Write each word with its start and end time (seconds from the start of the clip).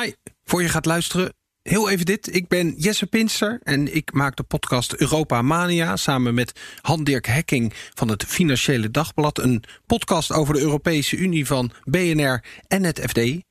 Hi, 0.00 0.12
voor 0.44 0.62
je 0.62 0.68
gaat 0.68 0.84
luisteren, 0.84 1.34
heel 1.62 1.90
even 1.90 2.06
dit. 2.06 2.34
Ik 2.34 2.48
ben 2.48 2.74
Jesse 2.76 3.06
Pinster 3.06 3.60
en 3.62 3.94
ik 3.94 4.12
maak 4.12 4.36
de 4.36 4.42
podcast 4.42 4.94
Europa 4.94 5.42
Mania... 5.42 5.96
samen 5.96 6.34
met 6.34 6.60
Han-Dirk 6.80 7.26
Hekking 7.26 7.72
van 7.94 8.08
het 8.08 8.24
Financiële 8.24 8.90
Dagblad. 8.90 9.38
Een 9.38 9.64
podcast 9.86 10.32
over 10.32 10.54
de 10.54 10.60
Europese 10.60 11.16
Unie 11.16 11.46
van 11.46 11.70
BNR 11.84 12.44
en 12.68 12.84
het 12.84 13.00
FD. 13.00 13.18
En 13.18 13.42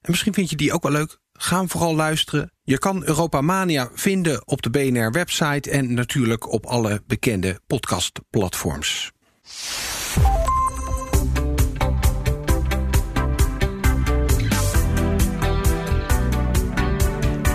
misschien 0.00 0.34
vind 0.34 0.50
je 0.50 0.56
die 0.56 0.72
ook 0.72 0.82
wel 0.82 0.92
leuk. 0.92 1.18
Ga 1.32 1.66
vooral 1.66 1.94
luisteren. 1.94 2.52
Je 2.62 2.78
kan 2.78 3.04
Europa 3.04 3.40
Mania 3.40 3.90
vinden 3.92 4.46
op 4.46 4.62
de 4.62 4.70
BNR-website... 4.70 5.70
en 5.70 5.94
natuurlijk 5.94 6.52
op 6.52 6.66
alle 6.66 7.02
bekende 7.06 7.60
podcastplatforms. 7.66 9.12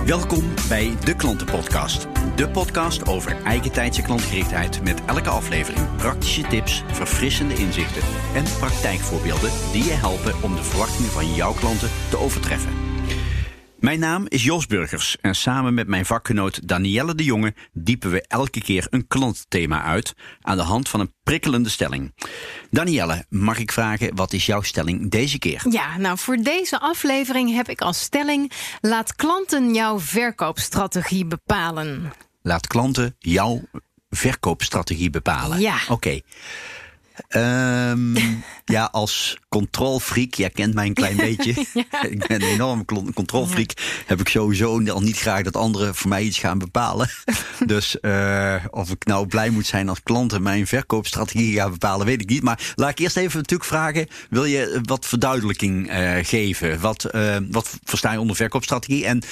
Welkom 0.10 0.54
bij 0.70 0.96
De 1.04 1.16
Klantenpodcast. 1.16 2.08
De 2.36 2.50
podcast 2.50 3.08
over 3.08 3.44
eigentijdse 3.44 4.02
klantgerichtheid 4.02 4.84
met 4.84 5.06
elke 5.06 5.30
aflevering 5.30 5.96
praktische 5.96 6.42
tips, 6.42 6.84
verfrissende 6.92 7.54
inzichten 7.54 8.02
en 8.36 8.44
praktijkvoorbeelden 8.60 9.52
die 9.72 9.84
je 9.84 9.94
helpen 9.94 10.44
om 10.44 10.56
de 10.56 10.64
verwachtingen 10.64 11.12
van 11.12 11.34
jouw 11.34 11.54
klanten 11.54 11.90
te 12.10 12.18
overtreffen. 12.18 12.89
Mijn 13.80 14.00
naam 14.00 14.26
is 14.28 14.44
Jos 14.44 14.68
Burgers 14.68 15.18
en 15.22 15.36
samen 15.36 15.74
met 15.74 15.88
mijn 15.88 16.06
vakgenoot 16.06 16.68
Danielle 16.68 17.16
de 17.16 17.24
Jonge 17.24 17.54
diepen 17.74 18.12
we 18.12 18.22
elke 18.28 18.62
keer 18.62 18.88
een 18.90 19.08
klantthema 19.08 19.84
uit 19.84 20.14
aan 20.42 20.58
de 20.58 20.64
hand 20.64 20.90
van 20.90 21.00
een 21.00 21.14
prikkelende 21.24 21.70
stelling. 21.70 22.14
Danielle, 22.70 23.26
mag 23.30 23.58
ik 23.58 23.72
vragen 23.72 24.16
wat 24.16 24.34
is 24.34 24.46
jouw 24.46 24.62
stelling 24.62 25.12
deze 25.12 25.40
keer? 25.40 25.66
Ja, 25.70 25.98
nou 25.98 26.18
voor 26.18 26.38
deze 26.38 26.80
aflevering 26.80 27.54
heb 27.54 27.70
ik 27.70 27.82
als 27.82 28.02
stelling: 28.02 28.52
laat 28.82 29.16
klanten 29.16 29.74
jouw 29.74 30.00
verkoopstrategie 30.00 31.26
bepalen. 31.26 32.14
Laat 32.42 32.68
klanten 32.68 33.16
jouw 33.20 33.62
verkoopstrategie 34.10 35.10
bepalen. 35.10 35.60
Ja. 35.60 35.78
Oké. 35.90 36.22
Um, 37.30 38.16
ja, 38.66 38.90
als 38.92 39.38
controlfreak, 39.50 40.34
jij 40.34 40.50
kent 40.50 40.74
mij 40.74 40.86
een 40.86 40.94
klein 40.94 41.16
beetje. 41.28 41.50
Ik 42.10 42.28
ben 42.28 42.42
een 42.42 42.48
enorm 42.48 42.86
controlfreak. 43.14 43.72
Heb 44.06 44.20
ik 44.20 44.30
sowieso 44.30 44.84
al 44.90 45.02
niet 45.02 45.18
graag 45.18 45.44
dat 45.44 45.56
anderen 45.56 45.96
voor 45.96 46.10
mij 46.10 46.24
iets 46.24 46.40
gaan 46.40 46.58
bepalen. 46.58 47.10
dus 47.66 47.98
uh, 48.02 48.56
of 48.70 48.90
ik 48.90 49.06
nou 49.06 49.28
blij 49.28 49.50
moet 49.50 49.66
zijn 49.66 49.90
als 49.90 50.04
klanten 50.04 50.42
mijn 50.42 50.68
verkoopstrategie 50.68 51.56
gaan 51.56 51.72
bepalen, 51.72 52.06
weet 52.06 52.22
ik 52.22 52.30
niet. 52.30 52.44
Maar 52.44 52.74
laat 52.76 52.90
ik 52.90 53.00
eerst 53.00 53.18
even 53.18 53.38
natuurlijk 53.38 53.70
vragen: 53.70 54.08
wil 54.30 54.46
je 54.46 54.82
wat 54.84 55.06
verduidelijking 55.06 55.92
uh, 55.92 56.16
geven? 56.22 56.80
Wat, 56.80 57.10
uh, 57.16 57.38
wat 57.52 57.78
versta 57.84 58.12
je 58.12 58.20
onder 58.20 58.36
verkoopstrategie? 58.36 59.06
En 59.06 59.24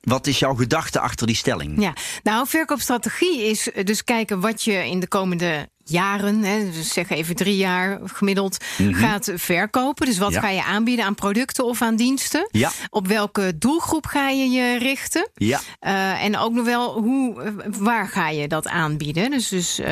wat 0.00 0.26
is 0.26 0.38
jouw 0.38 0.54
gedachte 0.54 1.00
achter 1.00 1.26
die 1.26 1.36
stelling? 1.36 1.82
Ja, 1.82 1.92
nou, 2.22 2.46
verkoopstrategie 2.48 3.42
is 3.42 3.68
dus 3.84 4.04
kijken 4.04 4.40
wat 4.40 4.62
je 4.62 4.72
in 4.72 5.00
de 5.00 5.08
komende 5.08 5.68
jaren, 5.90 6.42
hè, 6.42 6.70
dus 6.70 6.92
zeg 6.92 7.08
even 7.10 7.34
drie 7.36 7.56
jaar 7.56 7.98
gemiddeld, 8.04 8.64
mm 8.78 8.86
-hmm. 8.86 8.94
gaat 8.94 9.30
verkopen. 9.34 10.06
Dus 10.06 10.18
wat 10.18 10.32
Ja. 10.32 10.40
ga 10.40 10.48
je 10.48 10.64
aanbieden 10.64 11.04
aan 11.04 11.14
producten 11.14 11.64
of 11.64 11.82
aan 11.82 11.96
diensten? 11.96 12.48
Ja. 12.50 12.70
Op 12.90 13.06
welke 13.06 13.58
doelgroep 13.58 14.06
ga 14.06 14.28
je 14.28 14.48
je 14.48 14.78
richten? 14.78 15.28
Ja. 15.34 15.60
Uh, 15.80 16.24
en 16.24 16.38
ook 16.38 16.52
nog 16.52 16.64
wel, 16.64 17.00
hoe, 17.00 17.42
uh, 17.42 17.50
waar 17.78 18.08
ga 18.08 18.28
je 18.28 18.48
dat 18.48 18.68
aanbieden? 18.68 19.30
Dus, 19.30 19.48
dus 19.48 19.80
uh, 19.80 19.86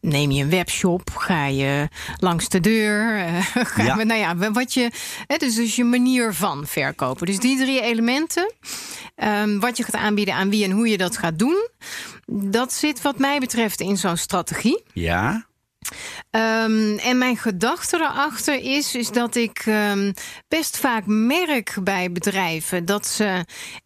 neem 0.00 0.30
je 0.30 0.42
een 0.42 0.50
webshop, 0.50 1.10
ga 1.16 1.46
je 1.46 1.88
langs 2.18 2.48
de 2.48 2.60
deur, 2.60 3.16
uh, 3.18 3.36
ga 3.74 3.82
Ja. 3.82 3.96
je, 3.98 4.04
nou 4.04 4.20
ja, 4.20 4.50
wat 4.52 4.74
je, 4.74 4.90
hè, 5.26 5.36
dus, 5.36 5.54
dus 5.54 5.76
je 5.76 5.84
manier 5.84 6.34
van 6.34 6.66
verkopen. 6.66 7.26
Dus 7.26 7.38
die 7.38 7.56
drie 7.56 7.82
elementen, 7.82 8.52
um, 9.16 9.60
wat 9.60 9.76
je 9.76 9.82
gaat 9.84 9.94
aanbieden 10.00 10.34
aan 10.34 10.50
wie 10.50 10.64
en 10.64 10.70
hoe 10.70 10.88
je 10.88 10.96
dat 10.98 11.16
gaat 11.18 11.38
doen, 11.38 11.68
dat 12.26 12.72
zit 12.72 13.02
wat 13.02 13.18
mij 13.18 13.38
betreft 13.38 13.80
in 13.80 13.96
zo'n 13.96 14.16
strategie. 14.16 14.82
Ja. 14.92 15.46
Um, 16.30 16.98
en 16.98 17.18
mijn 17.18 17.36
gedachte 17.36 17.96
erachter 17.96 18.54
is, 18.54 18.94
is 18.94 19.10
dat 19.10 19.34
ik 19.34 19.66
um, 19.66 20.12
best 20.48 20.76
vaak 20.78 21.02
merk 21.06 21.76
bij 21.82 22.12
bedrijven 22.12 22.84
dat 22.84 23.06
ze 23.06 23.44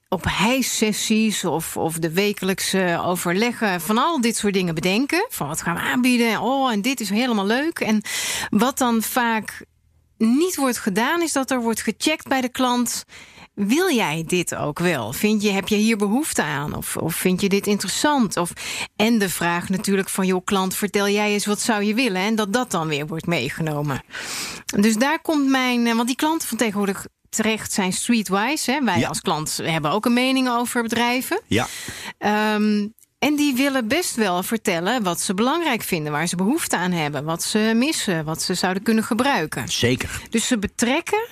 op 0.09 0.25
hijsessies 0.29 1.45
of, 1.45 1.77
of 1.77 1.99
de 1.99 2.13
wekelijkse 2.13 3.01
overleggen 3.05 3.81
van 3.81 3.99
al 3.99 4.21
dit 4.21 4.37
soort 4.37 4.55
dingen 4.55 4.75
bedenken. 4.75 5.27
Van 5.29 5.49
wat 5.49 5.63
gaan 5.63 5.75
we 5.75 5.81
aanbieden? 5.81 6.41
Oh, 6.41 6.73
en 6.73 6.83
dit 6.83 7.01
is 7.01 7.09
helemaal 7.09 7.47
leuk. 7.47 7.81
En 7.81 8.03
wat 8.51 8.79
dan 8.79 9.03
vaak 9.03 9.65
niet 10.19 10.57
wordt 10.57 10.79
gedaan, 10.79 11.23
is 11.23 11.33
dat 11.33 11.51
er 11.51 11.61
wordt 11.61 11.83
gecheckt 11.83 12.29
bij 12.29 12.41
de 12.41 12.49
klant. 12.49 13.05
Wil 13.55 13.91
jij 13.91 14.25
dit 14.27 14.55
ook 14.55 14.79
wel? 14.79 15.13
Vind 15.13 15.43
je, 15.43 15.51
heb 15.51 15.69
je 15.69 15.77
hier 15.77 15.97
behoefte 15.97 16.43
aan? 16.43 16.75
Of, 16.77 16.97
of 16.97 17.15
vind 17.15 17.41
je 17.41 17.49
dit 17.49 17.67
interessant? 17.67 18.37
Of, 18.37 18.53
en 18.97 19.19
de 19.19 19.29
vraag 19.29 19.69
natuurlijk 19.69 20.09
van, 20.09 20.27
joh 20.27 20.45
klant, 20.45 20.75
vertel 20.75 21.09
jij 21.09 21.33
eens 21.33 21.47
wat 21.47 21.61
zou 21.61 21.85
je 21.85 21.95
willen? 21.95 22.21
En 22.21 22.35
dat 22.35 22.53
dat 22.53 22.71
dan 22.71 22.89
weer 22.89 23.07
wordt 23.07 23.27
meegenomen. 23.27 24.03
Dus 24.67 24.97
daar 24.97 25.21
komt 25.23 25.49
mijn, 25.49 25.85
want 25.97 26.07
die 26.07 26.17
klanten 26.17 26.49
van 26.49 26.57
tegenwoordig 26.59 27.07
terecht 27.29 27.73
zijn 27.73 27.93
streetwise. 27.93 28.71
Hè? 28.71 28.85
Wij 28.85 28.99
Ja. 28.99 29.09
als 29.09 29.21
klant 29.21 29.61
hebben 29.63 29.91
ook 29.91 30.05
een 30.05 30.13
mening 30.13 30.49
over 30.49 30.83
bedrijven. 30.83 31.41
Ja. 31.47 31.67
Um, 32.55 32.95
en 33.19 33.37
die 33.37 33.55
willen 33.55 33.89
best 33.89 34.15
wel 34.15 34.43
vertellen 34.43 35.03
wat 35.03 35.21
ze 35.21 35.35
belangrijk 35.35 35.83
vinden, 35.83 36.13
waar 36.13 36.27
ze 36.27 36.37
behoefte 36.37 36.77
aan 36.77 36.93
hebben, 36.93 37.25
wat 37.25 37.43
ze 37.43 37.73
missen, 37.75 38.25
wat 38.25 38.43
ze 38.43 38.55
zouden 38.55 38.83
kunnen 38.83 39.05
gebruiken. 39.05 39.69
Zeker. 39.69 40.23
Dus 40.31 40.47
ze 40.47 40.59
betrekken 40.59 41.27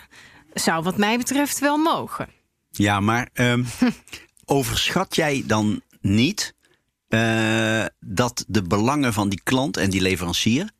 zou 0.55 0.83
wat 0.83 0.97
mij 0.97 1.19
betreft 1.19 1.59
wel 1.59 1.77
mogen. 1.77 2.29
Ja, 2.71 3.01
maar 3.01 3.29
um, 3.35 3.67
overschat 4.45 5.15
jij 5.15 5.43
dan 5.47 5.81
niet 6.01 6.55
uh, 7.09 7.85
dat 8.01 8.45
de 8.49 8.63
belangen 8.63 9.13
van 9.13 9.29
die 9.29 9.41
klant 9.45 9.77
en 9.77 9.91
die 9.91 10.01
leverancier, 10.01 10.71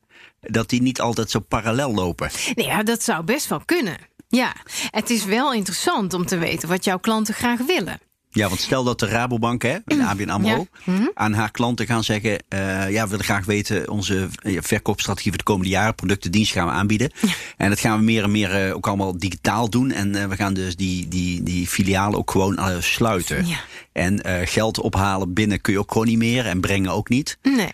dat 0.41 0.69
die 0.69 0.83
niet 0.83 1.01
altijd 1.01 1.31
zo 1.31 1.41
parallel 1.41 1.95
lopen? 1.95 2.31
Nee, 2.55 2.67
ja, 2.67 2.83
dat 2.83 3.03
zou 3.03 3.25
best 3.25 3.49
wel 3.49 3.63
kunnen. 3.65 3.97
Ja, 4.29 4.57
het 4.91 5.11
is 5.11 5.25
wel 5.25 5.53
interessant 5.53 6.15
om 6.15 6.27
te 6.27 6.39
weten 6.39 6.69
wat 6.69 6.85
jouw 6.85 6.99
klanten 6.99 7.35
graag 7.35 7.61
willen. 7.61 8.01
Ja, 8.35 8.49
want 8.49 8.61
stel 8.61 8.85
dat 8.85 8.99
de 8.99 9.07
Rabobank, 9.07 9.63
hè, 9.63 9.77
de 9.85 10.05
ABN 10.05 10.29
AMRO, 10.29 10.49
Ja. 10.49 10.93
Mhm. 10.93 11.07
aan 11.15 11.33
haar 11.33 11.51
klanten 11.51 11.87
gaan 11.87 12.05
zeggen... 12.05 12.31
Uh, 12.55 12.91
ja, 12.91 13.03
we 13.05 13.11
willen 13.11 13.25
graag 13.25 13.45
weten 13.45 13.91
onze 13.91 14.29
eh, 14.43 14.59
verkoopstrategie 14.61 15.31
voor 15.31 15.39
de 15.39 15.45
komende 15.45 15.71
jaren. 15.71 15.95
Producten, 15.95 16.31
diensten 16.31 16.57
gaan 16.61 16.67
we 16.67 16.75
aanbieden. 16.75 17.11
En 17.57 17.69
dat 17.69 17.81
gaan 17.81 17.99
we 17.99 18.05
meer 18.05 18.23
en 18.23 18.31
meer 18.31 18.67
uh, 18.69 18.75
ook 18.75 18.87
allemaal 18.87 19.19
digitaal 19.19 19.71
doen. 19.71 19.91
En 19.91 20.17
uh, 20.17 20.25
we 20.25 20.37
gaan 20.37 20.55
dus 20.55 20.77
die, 20.77 21.09
die, 21.09 21.43
die 21.43 21.67
filialen 21.69 22.19
ook 22.19 22.31
gewoon 22.31 22.59
sluiten. 22.79 23.47
Ja. 23.47 23.57
En 23.93 24.21
geld 24.49 24.81
ophalen 24.81 25.33
binnen 25.33 25.61
kun 25.61 25.73
je 25.73 25.79
ook 25.79 25.93
gewoon 25.93 26.07
niet 26.07 26.19
meer 26.19 26.47
en 26.47 26.61
brengen 26.61 26.91
ook 26.91 27.09
niet. 27.09 27.39
Nee. 27.43 27.73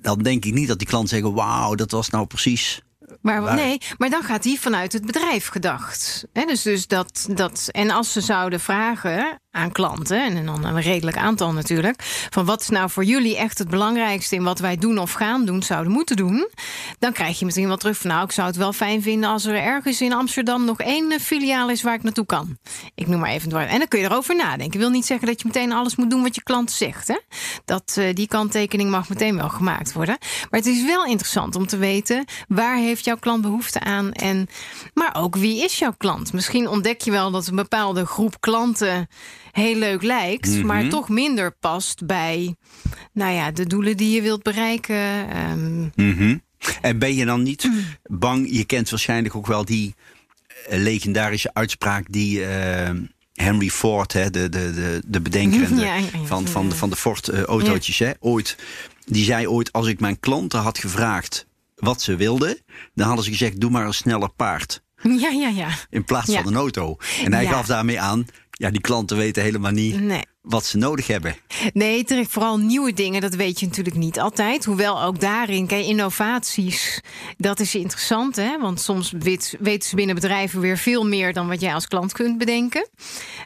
Dan 0.00 0.18
denk 0.18 0.44
ik 0.44 0.54
niet 0.54 0.68
dat 0.68 0.78
die 0.78 0.88
klanten 0.88 1.08
zeggen... 1.08 1.34
wauw, 1.34 1.74
dat 1.74 1.90
was 1.90 2.10
nou 2.10 2.26
precies... 2.26 2.82
Maar, 3.20 3.42
Waar- 3.42 3.54
nee, 3.54 3.78
maar 3.98 4.10
dan 4.10 4.22
gaat 4.22 4.42
die 4.42 4.60
vanuit 4.60 4.92
het 4.92 5.06
bedrijf 5.06 5.48
gedacht. 5.48 6.24
Dus, 6.32 6.62
dus 6.62 6.86
dat, 6.86 7.26
dat, 7.30 7.68
en 7.70 7.90
als 7.90 8.12
ze 8.12 8.20
zouden 8.20 8.60
vragen 8.60 9.38
aan 9.50 9.72
klanten, 9.72 10.22
en 10.22 10.46
dan 10.46 10.64
een 10.64 10.80
redelijk 10.80 11.16
aantal 11.16 11.52
natuurlijk, 11.52 12.02
van 12.30 12.44
wat 12.44 12.60
is 12.60 12.68
nou 12.68 12.90
voor 12.90 13.04
jullie 13.04 13.36
echt 13.36 13.58
het 13.58 13.68
belangrijkste 13.68 14.34
in 14.34 14.42
wat 14.42 14.58
wij 14.58 14.76
doen 14.76 14.98
of 14.98 15.12
gaan 15.12 15.44
doen, 15.44 15.62
zouden 15.62 15.92
moeten 15.92 16.16
doen, 16.16 16.48
dan 16.98 17.12
krijg 17.12 17.38
je 17.38 17.44
meteen 17.44 17.66
wel 17.66 17.76
terug 17.76 17.96
van 17.96 18.10
nou, 18.10 18.24
ik 18.24 18.32
zou 18.32 18.46
het 18.46 18.56
wel 18.56 18.72
fijn 18.72 19.02
vinden 19.02 19.30
als 19.30 19.44
er 19.44 19.54
ergens 19.54 20.00
in 20.00 20.12
Amsterdam 20.12 20.64
nog 20.64 20.80
één 20.80 21.10
eh, 21.12 21.18
filiaal 21.18 21.70
is 21.70 21.82
waar 21.82 21.94
ik 21.94 22.02
naartoe 22.02 22.26
kan. 22.26 22.58
Ik 22.94 23.06
noem 23.06 23.20
maar 23.20 23.30
even 23.30 23.50
woord. 23.50 23.68
En 23.68 23.78
dan 23.78 23.88
kun 23.88 23.98
je 24.00 24.04
erover 24.04 24.36
nadenken. 24.36 24.72
Ik 24.74 24.78
wil 24.78 24.90
niet 24.90 25.06
zeggen 25.06 25.26
dat 25.26 25.40
je 25.40 25.46
meteen 25.46 25.72
alles 25.72 25.96
moet 25.96 26.10
doen 26.10 26.22
wat 26.22 26.34
je 26.34 26.42
klant 26.42 26.70
zegt. 26.70 27.08
Hè? 27.08 27.18
Dat, 27.64 27.96
uh, 27.98 28.14
die 28.14 28.28
kanttekening 28.28 28.90
mag 28.90 29.08
meteen 29.08 29.36
wel 29.36 29.48
gemaakt 29.48 29.92
worden. 29.92 30.16
Maar 30.50 30.60
het 30.60 30.68
is 30.68 30.84
wel 30.84 31.04
interessant 31.04 31.56
om 31.56 31.66
te 31.66 31.76
weten 31.76 32.24
waar 32.48 32.76
heeft 32.76 33.03
jouw 33.04 33.16
klant 33.16 33.42
behoefte 33.42 33.80
aan. 33.80 34.12
En, 34.12 34.48
maar 34.94 35.14
ook 35.16 35.36
wie 35.36 35.64
is 35.64 35.78
jouw 35.78 35.94
klant? 35.98 36.32
Misschien 36.32 36.68
ontdek 36.68 37.00
je 37.00 37.10
wel 37.10 37.30
dat 37.30 37.46
een 37.46 37.56
bepaalde 37.56 38.06
groep 38.06 38.40
klanten 38.40 39.08
heel 39.52 39.76
leuk 39.76 40.02
lijkt, 40.02 40.48
Mhm. 40.48 40.66
maar 40.66 40.88
toch 40.88 41.08
minder 41.08 41.56
past 41.60 42.06
bij 42.06 42.54
nou 43.12 43.32
ja, 43.32 43.50
de 43.50 43.66
doelen 43.66 43.96
die 43.96 44.10
je 44.14 44.22
wilt 44.22 44.42
bereiken. 44.42 45.28
Ehm, 45.30 45.80
Mm 45.80 46.16
-hmm. 46.16 46.42
En 46.80 46.98
ben 46.98 47.14
je 47.14 47.24
dan 47.24 47.42
niet 47.42 47.70
bang? 48.02 48.48
Je 48.50 48.64
kent 48.64 48.90
waarschijnlijk 48.90 49.34
ook 49.34 49.46
wel 49.46 49.64
die 49.64 49.94
uh, 50.70 50.78
legendarische 50.78 51.50
uitspraak 51.54 52.06
die 52.10 52.38
uh, 52.40 52.90
Henry 53.34 53.68
Ford, 53.70 54.12
hè, 54.12 54.30
de, 54.30 54.48
de, 54.48 54.72
de, 54.74 55.02
de 55.06 55.20
bedenker 55.20 55.64
en 55.64 55.74
de, 55.74 55.80
Ja, 55.84 55.94
ja, 55.94 56.04
ja. 56.12 56.24
van, 56.24 56.46
van, 56.48 56.68
de, 56.68 56.74
van 56.74 56.90
de 56.90 56.96
Ford 56.96 57.28
uh, 57.28 57.42
autootjes, 57.42 57.98
hè, 57.98 58.10
ooit. 58.20 58.56
Die 59.06 59.24
zei 59.24 59.48
ooit: 59.48 59.72
Als 59.72 59.86
ik 59.86 60.00
mijn 60.00 60.20
klanten 60.20 60.60
had 60.60 60.78
gevraagd 60.78 61.46
wat 61.84 62.02
ze 62.02 62.16
wilden, 62.16 62.58
dan 62.94 63.06
hadden 63.06 63.24
ze 63.24 63.30
gezegd: 63.30 63.60
Doe 63.60 63.70
maar 63.70 63.86
een 63.86 63.94
sneller 63.94 64.32
paard. 64.36 64.82
ja, 65.02 65.28
ja, 65.30 65.48
ja. 65.48 65.68
In 65.90 66.04
plaats 66.04 66.26
Ja. 66.32 66.42
van 66.42 66.52
een 66.52 66.58
auto. 66.58 66.96
En 67.24 67.32
hij 67.32 67.42
Ja. 67.42 67.50
gaf 67.50 67.66
daarmee 67.66 68.00
aan: 68.00 68.26
ja, 68.50 68.70
die 68.70 68.80
klanten 68.80 69.16
weten 69.16 69.42
helemaal 69.42 69.72
niet 69.72 70.00
Nee. 70.00 70.22
Wat 70.44 70.64
ze 70.64 70.76
nodig 70.76 71.06
hebben. 71.06 71.36
Nee, 71.72 72.04
terecht, 72.04 72.30
vooral 72.30 72.58
nieuwe 72.58 72.92
dingen, 72.92 73.20
dat 73.20 73.34
weet 73.34 73.60
je 73.60 73.66
natuurlijk 73.66 73.96
niet 73.96 74.20
altijd. 74.20 74.64
Hoewel 74.64 75.02
ook 75.02 75.20
daarin, 75.20 75.66
kijk, 75.66 75.86
innovaties, 75.86 77.00
dat 77.36 77.60
is 77.60 77.74
interessant, 77.74 78.36
hè? 78.36 78.58
Want 78.58 78.80
soms 78.80 79.12
weten 79.58 79.88
ze 79.88 79.96
binnen 79.96 80.14
bedrijven 80.14 80.60
weer 80.60 80.78
veel 80.78 81.06
meer 81.06 81.32
dan 81.32 81.48
wat 81.48 81.60
jij 81.60 81.74
als 81.74 81.88
klant 81.88 82.12
kunt 82.12 82.38
bedenken. 82.38 82.88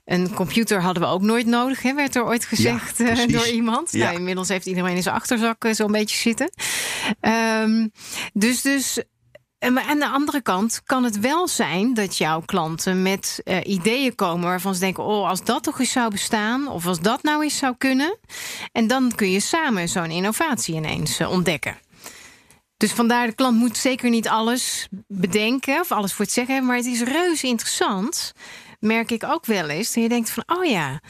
Een 0.05 0.35
computer 0.35 0.83
hadden 0.83 1.03
we 1.03 1.09
ook 1.09 1.23
nooit 1.23 1.47
nodig, 1.47 1.83
hè, 1.83 1.95
werd 1.95 2.15
er 2.15 2.25
ooit 2.25 2.45
gezegd 2.45 2.99
Ja, 2.99 3.09
eh, 3.09 3.29
door 3.33 3.49
iemand. 3.49 3.93
Ja. 3.93 4.05
Nou, 4.05 4.19
inmiddels 4.19 4.49
heeft 4.49 4.67
iedereen 4.67 4.97
in 4.97 5.03
zijn 5.03 5.15
achterzak 5.15 5.65
eh, 5.65 5.75
zo'n 5.75 5.93
beetje 5.93 6.17
zitten. 6.17 6.51
Ehm, 7.21 7.89
dus, 8.33 8.63
dus 8.63 9.03
en 9.59 9.73
maar 9.73 9.85
aan 9.85 9.99
de 9.99 10.09
andere 10.09 10.43
kant 10.43 10.83
kan 10.85 11.05
het 11.05 11.19
wel 11.21 11.49
zijn 11.49 11.95
dat 11.95 12.17
jouw 12.17 12.41
klanten 12.41 13.03
met 13.03 13.41
eh, 13.45 13.59
ideeën 13.65 14.15
komen 14.15 14.49
waarvan 14.49 14.75
ze 14.75 14.81
denken: 14.81 15.05
oh, 15.05 15.29
als 15.29 15.45
dat 15.45 15.63
toch 15.63 15.81
eens 15.81 15.93
zou 15.93 16.11
bestaan, 16.11 16.69
of 16.69 16.87
als 16.87 17.01
dat 17.01 17.23
nou 17.23 17.43
eens 17.43 17.57
zou 17.59 17.75
kunnen. 17.79 18.19
En 18.73 18.87
dan 18.87 19.13
kun 19.15 19.31
je 19.31 19.41
samen 19.41 19.89
zo'n 19.89 20.11
innovatie 20.11 20.75
ineens 20.75 21.19
eh, 21.19 21.31
ontdekken. 21.31 21.79
Dus 22.77 22.93
vandaar, 22.93 23.27
de 23.27 23.35
klant 23.35 23.59
moet 23.59 23.77
zeker 23.77 24.11
niet 24.11 24.29
alles 24.29 24.89
bedenken 25.09 25.81
of 25.81 25.93
alles 25.93 26.13
voor 26.13 26.25
het 26.25 26.35
zeggen 26.35 26.55
hebben. 26.55 26.73
Maar 26.73 26.83
het 26.85 26.93
is 26.93 27.03
reuze 27.03 27.47
interessant, 27.47 28.33
merk 28.81 29.11
ik 29.11 29.25
ook 29.25 29.47
wel 29.47 29.69
eens. 29.69 29.93
Dat 29.93 30.03
je 30.03 30.09
denkt 30.09 30.31
van, 30.31 30.43
oh 30.47 30.65
ja, 30.65 31.01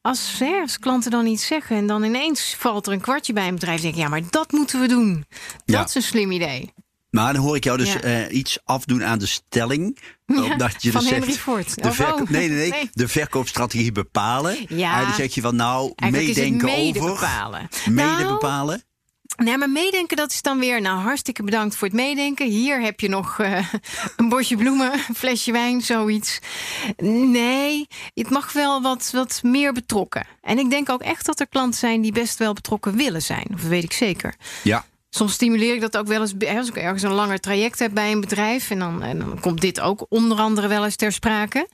als, 0.00 0.38
hè, 0.38 0.60
als 0.60 0.78
klanten 0.78 1.10
dan 1.10 1.26
iets 1.26 1.46
zeggen... 1.46 1.76
en 1.76 1.86
dan 1.86 2.02
ineens 2.04 2.54
valt 2.58 2.86
er 2.86 2.92
een 2.92 3.00
kwartje 3.00 3.32
bij 3.32 3.48
een 3.48 3.54
bedrijf... 3.54 3.80
denk 3.80 3.94
ik, 3.94 4.00
ja, 4.00 4.08
maar 4.08 4.30
dat 4.30 4.52
moeten 4.52 4.80
we 4.80 4.88
doen. 4.88 5.24
Dat 5.28 5.60
Ja. 5.64 5.84
is 5.84 5.94
een 5.94 6.02
slim 6.02 6.30
idee. 6.30 6.72
Maar 7.14 7.32
dan 7.32 7.42
hoor 7.42 7.56
ik 7.56 7.64
jou 7.64 7.78
dus 7.78 7.92
Ja. 7.92 8.00
eh, 8.00 8.36
iets 8.36 8.58
afdoen 8.64 9.04
aan 9.04 9.18
de 9.18 9.26
stelling. 9.26 9.98
Ja, 10.26 10.42
omdat 10.42 10.82
je 10.82 10.90
van 10.92 11.00
dus 11.00 11.10
Henry 11.10 11.26
zegt, 11.26 11.38
Ford. 11.38 11.74
De 11.82 11.88
Oh, 11.88 11.94
verko- 11.94 12.22
oh, 12.22 12.28
nee, 12.30 12.48
nee, 12.48 12.58
nee, 12.58 12.70
nee. 12.70 12.90
De 12.92 13.08
verkoopstrategie 13.08 13.92
bepalen. 13.92 14.56
Ja. 14.68 14.88
Eigenlijk 14.88 15.16
zeg 15.16 15.34
je 15.34 15.40
van 15.40 15.56
nou, 15.56 15.92
Eigenlijk 15.96 16.34
meedenken 16.34 16.68
is 16.68 16.74
het 16.74 16.84
mede 16.84 17.00
over. 17.00 17.14
bepalen. 17.14 17.68
Mede 17.88 18.08
Nou, 18.22 18.28
bepalen. 18.32 18.82
Nee, 19.36 19.58
maar 19.58 19.70
meedenken, 19.70 20.16
dat 20.16 20.30
is 20.30 20.42
dan 20.42 20.58
weer... 20.58 20.80
nou, 20.80 21.00
hartstikke 21.00 21.42
bedankt 21.42 21.76
voor 21.76 21.86
het 21.88 21.96
meedenken. 21.96 22.48
Hier 22.50 22.80
heb 22.80 23.00
je 23.00 23.08
nog 23.08 23.38
eh, 23.38 23.66
een 24.16 24.28
bosje 24.28 24.56
bloemen, 24.56 24.92
een 25.08 25.14
flesje 25.14 25.52
wijn, 25.52 25.80
zoiets. 25.80 26.38
Nee, 27.02 27.86
het 28.14 28.30
mag 28.30 28.52
wel 28.52 28.82
wat, 28.82 29.10
wat 29.12 29.40
meer 29.42 29.72
betrokken. 29.72 30.26
En 30.40 30.58
ik 30.58 30.70
denk 30.70 30.88
ook 30.90 31.02
echt 31.02 31.26
dat 31.26 31.40
er 31.40 31.48
klanten 31.48 31.78
zijn... 31.78 32.00
die 32.00 32.12
best 32.12 32.38
wel 32.38 32.52
betrokken 32.52 32.96
willen 32.96 33.22
zijn. 33.22 33.46
Of 33.54 33.60
dat 33.60 33.70
weet 33.70 33.84
ik 33.84 33.92
zeker. 33.92 34.34
Ja. 34.62 34.84
Soms 35.16 35.32
stimuleer 35.32 35.74
ik 35.74 35.80
dat 35.80 35.96
ook 35.96 36.06
wel 36.06 36.20
eens 36.20 36.34
als 36.56 36.68
ik 36.68 36.76
ergens 36.76 37.02
een 37.02 37.12
langer 37.12 37.40
traject 37.40 37.78
heb 37.78 37.90
bij 37.94 38.12
een 38.12 38.20
bedrijf. 38.20 38.70
En 38.70 38.78
dan, 38.78 39.00
dan 39.00 39.40
komt 39.40 39.60
dit 39.60 39.80
ook 39.80 40.06
onder 40.08 40.38
andere 40.38 40.68
wel 40.68 40.84
eens 40.84 40.96
ter 40.96 41.12
sprake. 41.12 41.68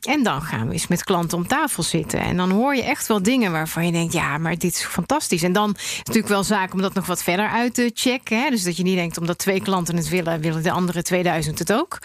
En 0.00 0.22
dan 0.22 0.42
gaan 0.42 0.66
we 0.66 0.72
eens 0.72 0.86
met 0.86 1.04
klanten 1.04 1.38
om 1.38 1.46
tafel 1.46 1.82
zitten. 1.82 2.20
En 2.20 2.36
dan 2.36 2.50
hoor 2.50 2.74
je 2.74 2.82
echt 2.82 3.06
wel 3.06 3.22
dingen 3.22 3.52
waarvan 3.52 3.86
je 3.86 3.92
denkt: 3.92 4.12
ja, 4.12 4.38
maar 4.38 4.58
dit 4.58 4.72
is 4.72 4.84
fantastisch. 4.84 5.42
En 5.42 5.52
dan 5.52 5.74
is 5.76 5.96
natuurlijk 5.96 6.28
wel 6.28 6.44
zaak 6.44 6.72
om 6.72 6.82
dat 6.82 6.94
nog 6.94 7.06
wat 7.06 7.22
verder 7.22 7.48
uit 7.48 7.74
te 7.74 7.90
checken. 7.94 8.42
Hè? 8.42 8.50
Dus 8.50 8.62
dat 8.62 8.76
je 8.76 8.82
niet 8.82 8.96
denkt, 8.96 9.18
omdat 9.18 9.38
twee 9.38 9.62
klanten 9.62 9.96
het 9.96 10.08
willen, 10.08 10.40
willen 10.40 10.62
de 10.62 10.70
andere 10.70 11.02
2000 11.02 11.58
het 11.58 11.72
ook. 11.72 11.98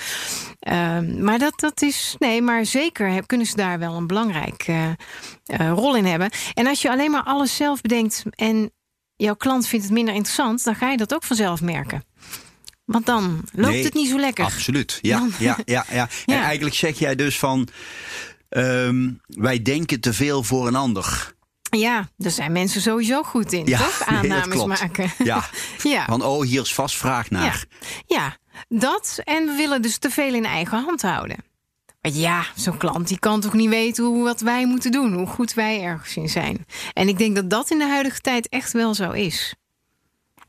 Ehm, 0.59 1.23
maar 1.23 1.39
dat, 1.39 1.59
dat 1.59 1.81
is, 1.81 2.15
nee, 2.19 2.41
maar 2.41 2.65
zeker 2.65 3.25
kunnen 3.25 3.47
ze 3.47 3.55
daar 3.55 3.79
wel 3.79 3.95
een 3.95 4.07
belangrijke 4.07 4.97
eh, 5.45 5.71
rol 5.71 5.95
in 5.95 6.05
hebben. 6.05 6.29
En 6.53 6.67
als 6.67 6.81
je 6.81 6.89
alleen 6.89 7.11
maar 7.11 7.23
alles 7.23 7.55
zelf 7.55 7.81
bedenkt 7.81 8.23
en 8.35 8.71
jouw 9.23 9.35
klant 9.35 9.68
vindt 9.68 9.85
het 9.85 9.94
minder 9.94 10.13
interessant, 10.13 10.63
dan 10.63 10.75
ga 10.75 10.91
je 10.91 10.97
dat 10.97 11.13
ook 11.13 11.23
vanzelf 11.23 11.62
merken. 11.62 12.03
Want 12.85 13.06
dan 13.06 13.41
loopt 13.53 13.73
Nee, 13.73 13.83
het 13.83 13.94
niet 13.94 14.09
zo 14.09 14.19
lekker. 14.19 14.45
Absoluut. 14.45 15.00
Ja, 15.01 15.18
Dan- 15.18 15.33
ja, 15.39 15.57
ja, 15.65 15.85
ja. 15.91 16.07
En 16.25 16.33
Ja. 16.35 16.44
eigenlijk 16.44 16.75
zeg 16.75 17.00
jij 17.00 17.15
dus 17.15 17.39
van. 17.39 17.68
ehm, 18.50 19.09
wij 19.27 19.62
denken 19.62 20.00
te 20.00 20.13
veel 20.13 20.44
voor 20.44 20.68
een 20.68 20.75
ander. 20.75 21.33
Ja, 21.77 22.09
daar 22.18 22.31
zijn 22.31 22.51
mensen 22.51 22.81
sowieso 22.81 23.23
goed 23.23 23.51
in, 23.53 23.65
Ja, 23.65 23.77
toch? 23.77 24.01
Aannames 24.06 24.65
maken. 24.65 25.12
Ja. 25.24 25.44
ja. 25.83 26.06
Van 26.06 26.21
oh, 26.24 26.44
hier 26.45 26.62
is 26.62 26.74
vast 26.74 26.95
vraag 26.97 27.29
naar. 27.29 27.65
ja, 28.07 28.38
dat. 28.69 29.19
En 29.24 29.45
we 29.45 29.53
willen 29.56 29.81
dus 29.81 29.97
te 29.97 30.09
veel 30.09 30.33
in 30.33 30.45
eigen 30.45 30.83
hand 30.83 31.01
houden. 31.01 31.38
Ja, 32.09 32.45
zo'n 32.56 32.77
klant 32.77 33.07
die 33.07 33.19
kan 33.19 33.42
toch 33.42 33.53
niet 33.53 33.69
weten 33.69 34.03
hoe, 34.03 34.24
wat 34.24 34.42
wij 34.42 34.65
moeten 34.65 34.92
doen, 34.92 35.13
hoe 35.13 35.27
goed 35.27 35.53
wij 35.53 35.81
ergens 35.81 36.15
in 36.18 36.30
zijn. 36.30 36.65
En 36.94 37.07
ik 37.07 37.18
denk 37.18 37.36
dat 37.36 37.50
dat 37.50 37.71
in 37.71 37.77
de 37.77 37.88
huidige 37.88 38.19
tijd 38.19 38.50
echt 38.50 38.71
wel 38.71 38.94
zo 38.94 39.12
is. 39.12 39.56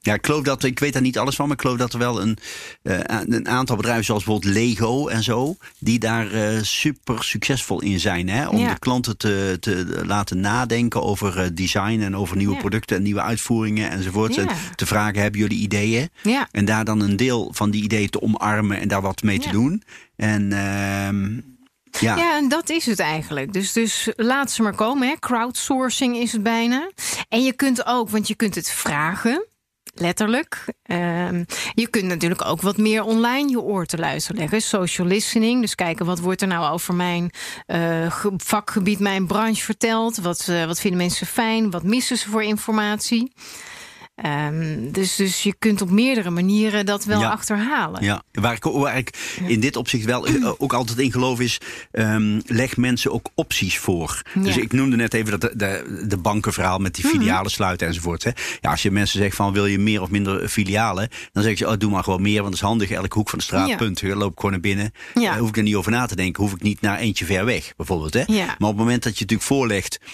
Ja, 0.04 0.14
ik 0.14 0.26
geloof 0.26 0.42
dat, 0.42 0.62
ik 0.64 0.78
weet 0.78 0.92
daar 0.92 1.02
niet 1.02 1.18
alles 1.18 1.34
van, 1.36 1.46
maar 1.46 1.54
ik 1.54 1.60
geloof 1.62 1.78
dat 1.78 1.92
er 1.92 1.98
wel 1.98 2.20
een, 2.22 2.38
eh, 2.82 2.98
een 3.26 3.48
aantal 3.48 3.76
bedrijven 3.76 4.04
zoals 4.04 4.24
bijvoorbeeld 4.24 4.54
Lego 4.54 5.06
en 5.08 5.22
zo, 5.22 5.56
die 5.78 5.98
daar 5.98 6.32
eh, 6.32 6.62
super 6.62 7.24
succesvol 7.24 7.80
in 7.82 8.00
zijn. 8.00 8.28
Hè? 8.28 8.48
Om 8.48 8.58
Ja. 8.58 8.72
de 8.72 8.78
klanten 8.78 9.16
te, 9.16 9.56
te 9.60 10.02
laten 10.06 10.40
nadenken 10.40 11.02
over 11.02 11.38
eh, 11.40 11.46
design 11.54 12.00
en 12.00 12.16
over 12.16 12.36
nieuwe 12.36 12.54
Ja. 12.54 12.60
producten 12.60 12.96
en 12.96 13.02
nieuwe 13.02 13.22
uitvoeringen 13.22 13.90
enzovoort. 13.90 14.34
Ja. 14.34 14.42
En 14.42 14.48
te 14.74 14.86
vragen, 14.86 15.22
hebben 15.22 15.40
jullie 15.40 15.58
ideeën? 15.58 16.08
Ja. 16.22 16.48
En 16.52 16.64
daar 16.64 16.84
dan 16.84 17.00
een 17.00 17.16
deel 17.16 17.50
van 17.54 17.70
die 17.70 17.82
ideeën 17.82 18.10
te 18.10 18.22
omarmen 18.22 18.80
en 18.80 18.88
daar 18.88 19.02
wat 19.02 19.22
mee 19.22 19.38
te 19.38 19.50
doen. 19.50 19.82
En 20.16 20.52
ehm, 20.52 21.32
ja. 22.04 22.16
Ja, 22.16 22.36
en 22.36 22.48
dat 22.48 22.70
is 22.70 22.86
het 22.86 22.98
eigenlijk. 23.00 23.52
Dus, 23.52 23.72
dus 23.72 24.08
laat 24.16 24.50
ze 24.50 24.62
maar 24.62 24.74
komen. 24.74 25.08
Hè. 25.08 25.14
Crowdsourcing 25.18 26.16
is 26.16 26.32
het 26.32 26.42
bijna. 26.42 26.90
En 27.28 27.42
je 27.44 27.52
kunt 27.52 27.86
ook, 27.86 28.10
want 28.10 28.28
je 28.28 28.34
kunt 28.34 28.54
het 28.54 28.70
vragen. 28.70 29.46
Letterlijk. 29.94 30.64
Ehm, 30.82 31.44
je 31.74 31.88
kunt 31.90 32.04
natuurlijk 32.04 32.44
ook 32.44 32.60
wat 32.60 32.76
meer 32.76 33.02
online 33.02 33.48
je 33.50 33.60
oor 33.60 33.86
te 33.86 33.98
luisteren 33.98 34.40
leggen. 34.40 34.62
Social 34.62 35.06
listening. 35.06 35.60
Dus 35.60 35.74
kijken 35.74 36.06
wat 36.06 36.18
wordt 36.18 36.42
er 36.42 36.48
nou 36.48 36.72
over 36.72 36.94
mijn 36.94 37.30
eh, 37.66 38.10
ge- 38.12 38.32
vakgebied, 38.36 38.98
mijn 38.98 39.26
branche 39.26 39.62
verteld. 39.64 40.16
Wat, 40.16 40.46
eh, 40.48 40.64
wat 40.64 40.80
vinden 40.80 41.00
mensen 41.00 41.26
fijn? 41.26 41.70
Wat 41.70 41.82
missen 41.82 42.16
ze 42.18 42.28
voor 42.30 42.42
informatie? 42.42 43.32
Ehm, 44.22 44.90
dus, 44.90 45.16
dus 45.16 45.42
je 45.42 45.54
kunt 45.58 45.82
op 45.82 45.90
meerdere 45.90 46.30
manieren 46.30 46.86
dat 46.86 47.04
wel 47.04 47.20
Ja. 47.20 47.30
achterhalen. 47.30 48.04
Ja, 48.04 48.22
waar 48.32 48.52
ik, 48.52 48.62
waar 48.64 48.96
ik 48.96 49.38
in 49.46 49.60
dit 49.60 49.76
opzicht 49.76 50.04
wel 50.04 50.26
eh, 50.26 50.52
ook 50.62 50.72
altijd 50.72 50.98
in 50.98 51.12
geloof 51.12 51.40
is, 51.40 51.58
ehm, 51.90 52.40
leg 52.46 52.76
mensen 52.76 53.12
ook 53.12 53.28
opties 53.34 53.78
voor. 53.78 54.22
Dus 54.34 54.44
Ja. 54.46 54.50
Mhm. 54.50 54.60
ik 54.60 54.72
noemde 54.72 54.96
net 54.96 55.14
even 55.14 55.30
dat 55.30 55.40
de, 55.40 55.56
de, 55.56 56.04
de 56.08 56.16
bankenverhaal 56.16 56.78
met 56.78 56.94
die 56.94 57.04
filialen 57.06 57.50
sluiten 57.50 57.86
enzovoort. 57.86 58.24
Hè. 58.24 58.30
Ja, 58.60 58.70
als 58.70 58.82
je 58.82 58.90
mensen 58.90 59.18
zegt 59.18 59.36
van 59.36 59.52
wil 59.52 59.66
je 59.66 59.78
meer 59.78 60.02
of 60.02 60.10
minder 60.10 60.48
filialen, 60.48 61.08
dan 61.32 61.42
zeg 61.42 61.58
je 61.58 61.68
oh, 61.68 61.78
doe 61.78 61.90
maar 61.90 62.04
gewoon 62.04 62.22
meer, 62.22 62.34
want 62.40 62.44
dat 62.44 62.54
is 62.54 62.60
handig. 62.68 62.90
Elke 62.90 63.18
hoek 63.18 63.28
van 63.28 63.38
de 63.38 63.44
straat, 63.44 63.76
punt. 63.76 64.02
Loop 64.02 64.30
ik 64.32 64.36
gewoon 64.36 64.50
naar 64.50 64.60
binnen. 64.60 64.92
Ja. 65.14 65.32
Eh, 65.32 65.38
hoef 65.38 65.48
ik 65.48 65.56
er 65.56 65.62
niet 65.62 65.74
over 65.74 65.90
na 65.90 66.06
te 66.06 66.16
denken, 66.16 66.42
hoef 66.42 66.52
ik 66.52 66.62
niet 66.62 66.80
naar 66.80 66.98
eentje 66.98 67.24
ver 67.24 67.44
weg, 67.44 67.72
bijvoorbeeld. 67.76 68.14
Hè. 68.14 68.22
Ja. 68.26 68.44
Maar 68.44 68.54
op 68.68 68.76
het 68.76 68.76
moment 68.76 69.02
dat 69.02 69.12
je 69.18 69.20
natuurlijk 69.20 69.48
voorlegt, 69.48 69.98
eh, 70.02 70.08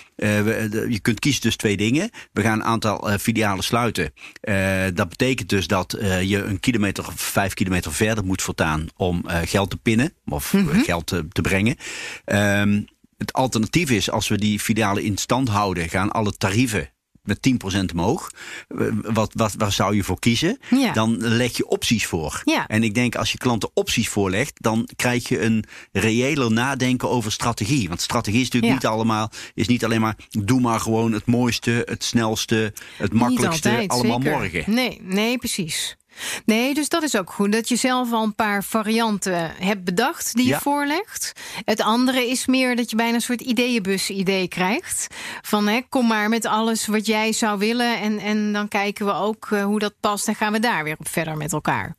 we- 0.45 0.67
de- 0.71 0.87
je 0.89 0.99
kunt 1.01 1.19
kiezen 1.19 1.41
tussen 1.43 1.61
twee 1.61 1.77
dingen. 1.77 2.11
We 2.33 2.43
gaan 2.43 2.59
een 2.59 2.65
aantal 2.65 3.11
eh, 3.11 3.19
filialen 3.19 3.65
sluiten. 3.65 4.13
Eh, 4.41 4.85
dat 4.95 5.09
betekent 5.09 5.49
dus 5.49 5.67
dat 5.67 5.93
eh, 5.93 6.23
je 6.23 6.43
een 6.43 6.61
kilometer 6.61 7.07
of 7.07 7.21
vijf 7.21 7.55
kilometer 7.55 7.93
verder 7.93 8.25
moet 8.25 8.43
voortaan 8.43 8.87
om 8.97 9.25
eh, 9.27 9.39
geld 9.45 9.71
te 9.71 9.77
pinnen 9.77 10.13
of 10.25 10.55
eh, 10.55 10.83
geld 10.83 11.07
te, 11.07 11.29
te 11.29 11.41
brengen. 11.41 11.77
Ehm, 12.25 12.83
het 13.17 13.33
alternatief 13.33 13.91
is, 13.91 14.11
als 14.11 14.29
we 14.29 14.39
die 14.39 14.61
filialen 14.61 15.03
in 15.03 15.17
stand 15.17 15.49
houden, 15.49 15.89
gaan 15.89 16.11
alle 16.13 16.37
tarieven 16.37 16.91
met 17.29 17.39
10% 17.79 17.85
omhoog. 17.93 18.31
Eh, 18.69 18.87
Wat, 19.03 19.33
wat, 19.35 19.55
waar 19.59 19.73
zou 19.73 19.97
je 19.97 20.05
voor 20.05 20.19
kiezen? 20.19 20.59
Ja. 20.71 20.93
Dan 20.93 21.17
leg 21.19 21.57
je 21.57 21.67
opties 21.69 22.07
voor. 22.07 22.41
Ja. 22.45 22.67
En 22.67 22.83
ik 22.83 22.95
denk 22.95 23.15
als 23.17 23.33
je 23.33 23.39
klanten 23.39 23.71
opties 23.75 24.09
voorlegt, 24.09 24.53
dan 24.63 24.89
krijg 24.97 25.29
je 25.29 25.41
een 25.43 25.65
reëler 25.93 26.53
nadenken 26.53 27.11
over 27.11 27.33
strategie. 27.33 27.89
Want 27.89 28.01
strategie 28.01 28.41
is 28.41 28.45
natuurlijk 28.51 28.73
Ja. 28.83 28.89
niet 28.89 28.97
allemaal, 28.99 29.31
is 29.55 29.67
niet 29.69 29.85
alleen 29.85 30.01
maar 30.01 30.17
doe 30.31 30.61
maar 30.61 30.81
gewoon 30.81 31.13
het 31.13 31.27
mooiste, 31.27 31.83
het 31.87 32.05
snelste, 32.05 32.73
het 32.97 33.13
makkelijkste, 33.13 33.69
altijd, 33.71 33.91
allemaal 33.91 34.21
zeker. 34.21 34.39
morgen. 34.39 34.65
Nee, 34.75 35.01
nee, 35.03 35.39
precies. 35.39 35.97
Nee, 36.45 36.75
dus 36.75 36.89
dat 36.89 37.03
is 37.03 37.17
ook 37.17 37.33
goed. 37.33 37.53
Dat 37.53 37.69
je 37.69 37.77
zelf 37.77 38.13
al 38.13 38.23
een 38.23 38.35
paar 38.35 38.65
varianten 38.65 39.51
hebt 39.59 39.85
bedacht 39.85 40.35
die 40.35 40.47
Ja. 40.47 40.55
je 40.55 40.61
voorlegt. 40.63 41.33
Het 41.65 41.81
andere 41.81 42.29
is 42.31 42.47
meer 42.47 42.77
dat 42.77 42.91
je 42.91 42.97
bijna 42.97 43.15
een 43.15 43.21
soort 43.21 43.41
ideeënbus-idee 43.41 44.49
krijgt. 44.49 45.07
Van 45.43 45.69
hè, 45.69 45.81
kom 45.89 46.07
maar 46.07 46.29
met 46.29 46.47
alles 46.47 46.87
wat 46.87 47.07
jij 47.07 47.33
zou 47.33 47.59
willen. 47.59 48.01
En, 48.01 48.19
en 48.19 48.53
dan 48.53 48.69
kijken 48.69 49.07
we 49.07 49.13
ook 49.13 49.47
eh, 49.51 49.65
hoe 49.65 49.79
dat 49.79 49.95
past. 50.01 50.29
En 50.29 50.35
gaan 50.35 50.53
we 50.53 50.61
daar 50.61 50.85
weer 50.85 50.97
op 50.99 51.09
verder 51.09 51.37
met 51.37 51.53
elkaar. 51.53 51.95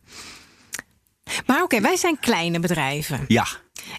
Maar 1.46 1.64
oké, 1.64 1.82
wij 1.82 1.96
zijn 1.96 2.20
kleine 2.20 2.60
bedrijven. 2.60 3.26
Ja, 3.28 3.46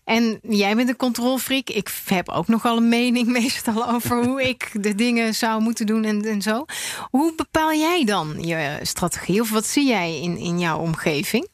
En 0.04 0.38
jij 0.42 0.76
bent 0.76 0.88
een 0.88 0.96
controlfreak. 0.96 1.68
Ik 1.68 1.90
heb 2.04 2.28
ook 2.28 2.49
nogal 2.49 2.76
een 2.76 2.88
mening 2.88 3.28
meestal 3.40 3.88
over 3.88 4.25
hoe 4.25 4.49
ik 4.49 4.70
de 4.72 4.94
dingen 4.94 5.34
zou 5.34 5.62
moeten 5.62 5.87
doen 5.87 6.04
en, 6.04 6.25
en 6.25 6.42
zo. 6.42 6.64
Hoe 7.10 7.34
bepaal 7.37 7.72
jij 7.72 8.04
dan 8.04 8.37
je 8.42 8.78
strategie? 8.82 9.40
Of 9.40 9.50
wat 9.50 9.66
zie 9.66 9.87
jij 9.87 10.20
in, 10.20 10.37
in 10.37 10.58
jouw 10.58 10.78
omgeving? 10.78 11.49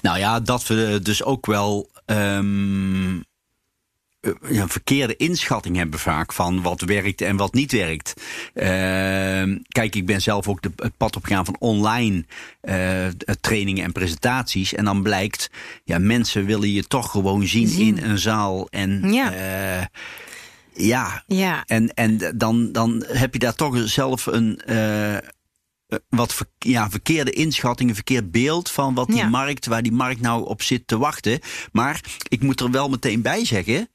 nou 0.00 0.18
ja, 0.18 0.40
dat 0.40 0.66
we 0.66 1.00
dus 1.02 1.24
ook 1.24 1.46
wel 1.46 1.90
ehm, 2.04 3.16
eh, 3.16 3.20
een 4.40 4.68
verkeerde 4.68 5.16
inschatting 5.16 5.76
hebben 5.76 5.98
vaak 6.00 6.32
van 6.32 6.62
wat 6.62 6.80
werkt 6.80 7.20
en 7.20 7.36
wat 7.36 7.54
niet 7.54 7.72
werkt. 7.72 8.12
Ehm, 8.54 9.58
kijk, 9.68 9.94
ik 9.94 10.06
ben 10.06 10.20
zelf 10.22 10.48
ook 10.48 10.62
de, 10.62 10.70
het 10.76 10.96
pad 10.96 11.16
opgegaan 11.16 11.44
van 11.44 11.56
online 11.58 12.24
eh, 12.60 13.06
trainingen 13.40 13.84
en 13.84 13.92
presentaties. 13.92 14.74
En 14.74 14.84
dan 14.84 15.02
blijkt, 15.02 15.50
ja, 15.84 15.98
mensen 15.98 16.44
willen 16.44 16.72
je 16.72 16.86
toch 16.86 17.10
gewoon 17.10 17.46
zien, 17.46 17.68
Zien. 17.68 17.98
in 17.98 18.04
een 18.10 18.18
zaal. 18.18 18.66
En 18.70 19.12
Ja. 19.12 19.32
eh, 19.32 19.86
ja, 20.74 21.22
Ja, 21.26 21.62
en, 21.66 21.94
en 21.94 22.32
dan, 22.36 22.72
dan 22.72 23.04
heb 23.06 23.32
je 23.32 23.38
daar 23.38 23.54
toch 23.54 23.88
zelf 23.88 24.26
een 24.26 24.60
eh, 24.60 25.16
eh, 25.16 25.20
wat 26.08 26.34
ver- 26.34 26.46
ja, 26.58 26.90
verkeerde 26.90 27.30
inschatting, 27.30 27.88
een 27.88 27.94
verkeerd 27.94 28.30
beeld 28.30 28.70
van 28.70 28.94
wat 28.94 29.06
die 29.06 29.16
Ja. 29.16 29.28
markt, 29.28 29.66
waar 29.66 29.82
die 29.82 29.92
markt 29.92 30.20
nou 30.20 30.46
op 30.46 30.62
zit 30.62 30.86
te 30.86 30.98
wachten. 30.98 31.38
Maar 31.72 32.00
ik 32.28 32.42
moet 32.42 32.60
er 32.60 32.70
wel 32.70 32.88
meteen 32.88 33.22
bij 33.22 33.44
zeggen. 33.44 33.88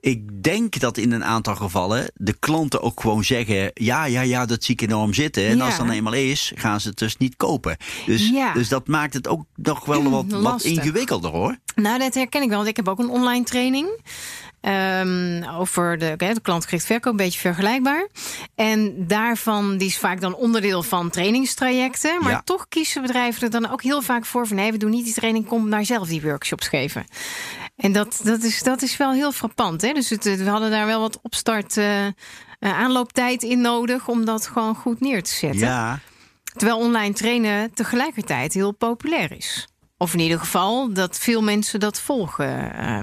Ik 0.00 0.42
denk 0.42 0.80
dat 0.80 0.96
in 0.96 1.12
een 1.12 1.24
aantal 1.24 1.54
gevallen 1.56 2.10
de 2.14 2.32
klanten 2.38 2.82
ook 2.82 3.00
gewoon 3.00 3.24
zeggen: 3.24 3.70
ja, 3.74 4.04
ja, 4.04 4.20
ja, 4.20 4.46
dat 4.46 4.64
zie 4.64 4.74
ik 4.74 4.80
enorm 4.82 5.14
zitten. 5.14 5.46
En 5.46 5.56
Ja. 5.56 5.64
als 5.64 5.76
het 5.76 5.86
dan 5.86 5.94
eenmaal 5.94 6.12
is, 6.12 6.52
gaan 6.54 6.80
ze 6.80 6.88
het 6.88 6.98
dus 6.98 7.16
niet 7.16 7.36
kopen. 7.36 7.76
Dus, 8.06 8.28
Ja. 8.28 8.52
dus 8.52 8.68
dat 8.68 8.86
maakt 8.88 9.14
het 9.14 9.28
ook 9.28 9.44
nog 9.54 9.84
wel 9.84 10.10
wat, 10.10 10.24
wat 10.28 10.40
Lastig. 10.40 10.72
ingewikkelder 10.72 11.30
hoor. 11.30 11.56
Nou, 11.74 11.98
dat 11.98 12.14
herken 12.14 12.42
ik 12.42 12.48
wel, 12.48 12.56
want 12.56 12.68
ik 12.70 12.76
heb 12.76 12.88
ook 12.88 12.98
een 12.98 13.10
online 13.10 13.44
training. 13.44 13.88
ehm, 14.60 15.42
over 15.58 15.98
de, 15.98 16.14
de 16.16 16.40
klantgericht 16.42 16.84
verkoop, 16.86 17.10
een 17.12 17.16
beetje 17.18 17.40
vergelijkbaar. 17.40 18.08
En 18.54 19.06
daarvan, 19.06 19.76
die 19.76 19.88
is 19.88 19.98
vaak 19.98 20.20
dan 20.20 20.34
onderdeel 20.34 20.82
van 20.82 21.10
trainingstrajecten. 21.10 22.18
Maar 22.22 22.30
Ja. 22.32 22.42
toch 22.44 22.68
kiezen 22.68 23.02
bedrijven 23.02 23.42
er 23.42 23.50
dan 23.50 23.70
ook 23.70 23.82
heel 23.82 24.02
vaak 24.02 24.24
voor 24.26 24.46
van 24.46 24.56
nee, 24.56 24.72
we 24.72 24.78
doen 24.78 24.90
niet 24.90 25.04
die 25.04 25.14
training, 25.14 25.46
kom 25.46 25.68
maar 25.68 25.84
zelf 25.84 26.08
die 26.08 26.22
workshops 26.22 26.68
geven. 26.68 27.06
En 27.78 27.92
dat, 27.92 28.20
dat, 28.24 28.42
is, 28.42 28.62
dat 28.62 28.82
is 28.82 28.96
wel 28.96 29.12
heel 29.12 29.32
frappant. 29.32 29.80
Hè? 29.82 29.92
Dus 29.92 30.10
het, 30.10 30.24
we 30.24 30.48
hadden 30.50 30.70
daar 30.70 30.86
wel 30.86 31.00
wat 31.00 31.18
opstart. 31.22 31.76
eh, 31.76 32.06
eh, 32.06 32.12
aanlooptijd 32.60 33.42
in 33.42 33.60
nodig 33.60 34.08
om 34.08 34.24
dat 34.24 34.46
gewoon 34.46 34.74
goed 34.74 35.00
neer 35.00 35.22
te 35.22 35.30
zetten. 35.34 35.60
Ja, 35.60 35.98
Terwijl 36.56 36.78
online 36.78 37.14
trainen 37.14 37.74
tegelijkertijd 37.74 38.52
heel 38.54 38.72
populair 38.72 39.32
is. 39.36 39.68
Of 39.98 40.12
in 40.14 40.20
ieder 40.20 40.38
geval 40.38 40.92
dat 40.92 41.18
veel 41.18 41.42
mensen 41.42 41.80
dat 41.80 42.00
volgen. 42.00 42.74
Eh, 42.74 42.98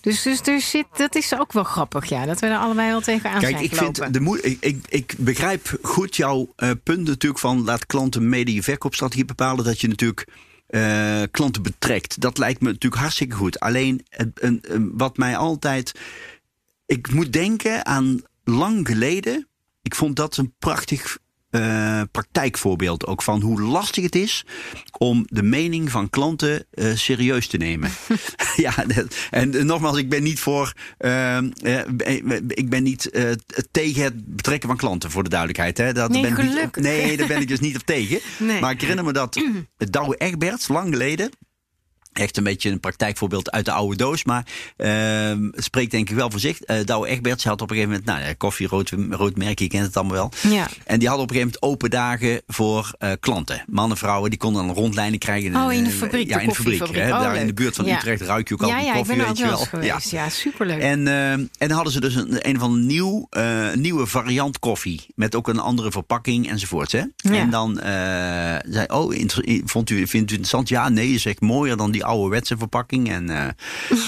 dus 0.00 0.22
dus 0.22 0.40
er 0.40 0.60
zit, 0.60 0.86
dat 0.96 1.14
is 1.14 1.34
ook 1.38 1.52
wel 1.52 1.64
grappig, 1.64 2.04
ja. 2.08 2.24
Dat 2.26 2.40
we 2.40 2.46
er 2.46 2.56
allebei 2.58 2.88
wel 2.88 3.00
tegenaan 3.00 3.40
Kijk, 3.40 3.52
zijn 3.52 3.64
ik, 3.64 3.74
gelopen. 3.74 4.02
vind 4.02 4.14
de 4.14 4.20
moe- 4.20 4.40
ik, 4.40 4.56
ik, 4.60 4.84
ik 4.88 5.14
begrijp 5.18 5.78
goed 5.82 6.16
jouw 6.16 6.48
punt 6.82 7.06
natuurlijk 7.06 7.40
van 7.40 7.64
laat 7.64 7.86
klanten 7.86 8.28
mede 8.28 8.54
je 8.54 8.62
verkoopstrategie 8.62 9.24
bepalen. 9.24 9.64
Dat 9.64 9.80
je 9.80 9.88
natuurlijk 9.88 10.26
eh, 10.66 11.22
klanten 11.30 11.62
betrekt. 11.62 12.20
Dat 12.20 12.38
lijkt 12.38 12.60
me 12.60 12.66
natuurlijk 12.72 13.02
hartstikke 13.02 13.36
goed. 13.36 13.60
Alleen 13.60 14.06
een, 14.10 14.32
een- 14.62 14.90
wat 14.94 15.16
mij 15.16 15.36
altijd. 15.36 15.92
Ik 16.86 17.12
moet 17.12 17.32
denken 17.32 17.86
aan 17.86 18.22
lang 18.44 18.86
geleden. 18.86 19.48
Ik 19.82 19.94
vond 19.94 20.16
dat 20.16 20.36
een 20.36 20.54
prachtig 20.58 21.18
eh, 21.50 22.00
praktijkvoorbeeld 22.12 23.06
ook 23.06 23.22
van 23.22 23.40
hoe 23.40 23.60
lastig 23.60 24.04
het 24.04 24.14
is 24.14 24.44
om 24.98 25.24
de 25.28 25.42
mening 25.42 25.90
van 25.90 26.10
klanten 26.10 26.64
eh, 26.70 26.94
serieus 26.94 27.46
te 27.46 27.56
nemen. 27.56 27.90
ja, 28.56 28.74
en 29.30 29.54
eh, 29.54 29.62
nogmaals, 29.64 29.96
ik 29.98 30.08
ben 30.08 30.22
niet 30.22 30.40
voor, 30.40 30.72
eh, 30.98 31.36
eh, 31.36 31.44
ik 32.48 32.68
ben 32.68 32.82
niet 32.82 33.10
tegen 33.70 34.02
het 34.02 34.34
betrekken 34.36 34.68
van 34.68 34.78
klanten, 34.78 35.10
voor 35.10 35.22
de 35.22 35.28
duidelijkheid. 35.28 35.78
Hè. 35.78 35.92
Dat 35.92 36.10
Nee, 36.10 36.22
ben 36.22 36.30
ik 36.30 36.36
gelukkig. 36.36 36.82
nee, 36.82 37.16
daar 37.16 37.26
ben 37.26 37.40
ik 37.40 37.48
dus 37.48 37.60
niet 37.60 37.76
op 37.76 37.82
tegen. 37.82 38.20
Nee. 38.38 38.60
Maar 38.60 38.70
ik 38.70 38.80
herinner 38.80 39.04
me 39.04 39.12
dat 39.12 39.40
Douwe 39.90 40.16
Egberts, 40.16 40.68
lang 40.68 40.88
geleden, 40.90 41.30
Echt 42.16 42.36
een 42.36 42.44
beetje 42.44 42.70
een 42.70 42.80
praktijkvoorbeeld 42.80 43.50
uit 43.50 43.64
de 43.64 43.72
oude 43.72 43.96
doos. 43.96 44.24
Maar 44.24 44.46
ehm, 44.76 45.42
het 45.50 45.64
spreekt 45.64 45.90
denk 45.90 46.10
ik 46.10 46.16
wel 46.16 46.30
voor 46.30 46.40
zich. 46.40 46.60
Eh 46.60 46.76
Douwe 46.84 47.08
Egberts 47.08 47.44
had 47.44 47.60
op 47.62 47.70
een 47.70 47.76
gegeven 47.76 47.90
moment... 47.96 48.08
Nou, 48.16 48.28
ja, 48.28 48.34
koffie, 48.34 48.66
rood, 48.66 48.92
rood 49.10 49.36
merk, 49.36 49.58
je 49.58 49.68
kent 49.68 49.86
het 49.86 49.96
allemaal 49.96 50.14
wel. 50.14 50.52
Ja. 50.52 50.68
En 50.84 50.98
die 50.98 51.08
hadden 51.08 51.26
op 51.26 51.30
een 51.30 51.36
gegeven 51.36 51.58
moment 51.60 51.62
open 51.62 51.90
dagen 51.90 52.42
voor 52.46 52.94
eh, 52.98 53.10
klanten. 53.20 53.64
Mannen, 53.66 53.96
vrouwen, 53.96 54.30
die 54.30 54.38
konden 54.38 54.66
dan 54.66 54.74
rondlijnen 54.74 55.18
krijgen. 55.18 55.56
Oh, 55.56 55.72
in 55.72 55.84
de 55.84 55.90
fabriek, 55.90 56.28
Ja, 56.28 56.38
in 56.40 56.48
de 56.48 56.54
fabriek. 56.54 56.86
Hè, 56.92 57.12
Oh, 57.12 57.20
daar 57.20 57.36
in 57.36 57.46
de 57.46 57.52
buurt 57.54 57.76
van 57.76 57.84
Ja. 57.84 57.96
Utrecht 57.96 58.20
ruik 58.20 58.48
je 58.48 58.54
ook 58.54 58.62
al 58.62 58.68
ja, 58.68 58.78
ja, 58.78 58.88
ik 58.88 58.94
koffie, 58.94 59.16
ben 59.16 59.24
weet 59.24 59.28
ook 59.30 59.36
je 59.36 59.42
wel 59.42 59.52
wel. 59.52 59.60
eens 59.60 59.68
geweest. 59.68 60.10
Ja, 60.10 60.28
superleuk. 60.28 60.80
En, 60.80 61.06
eh, 61.06 61.32
en 61.32 61.48
dan 61.58 61.70
hadden 61.70 61.92
ze 61.92 62.00
dus 62.00 62.14
een, 62.14 62.48
een 62.48 62.58
van 62.58 62.86
nieuw, 62.86 63.26
eh, 63.30 63.72
nieuwe 63.74 64.06
variant 64.06 64.58
koffie. 64.58 65.06
Met 65.14 65.34
ook 65.34 65.48
een 65.48 65.58
andere 65.58 65.90
verpakking 65.90 66.48
enzovoorts. 66.48 66.92
Hè? 66.92 67.02
En 67.22 67.50
dan 67.50 67.78
zei 68.68 68.84
oh, 68.88 69.14
vond 69.64 69.90
u, 69.90 70.06
vindt 70.06 70.30
u 70.30 70.34
interessant? 70.34 70.68
Ja, 70.68 70.88
nee, 70.88 71.08
is 71.10 71.26
echt 71.26 71.40
mooier 71.40 71.76
dan 71.76 71.90
die 71.90 72.04
ouderwetse 72.06 72.56
verpakking. 72.58 73.10
En, 73.10 73.30
eh, 73.30 73.48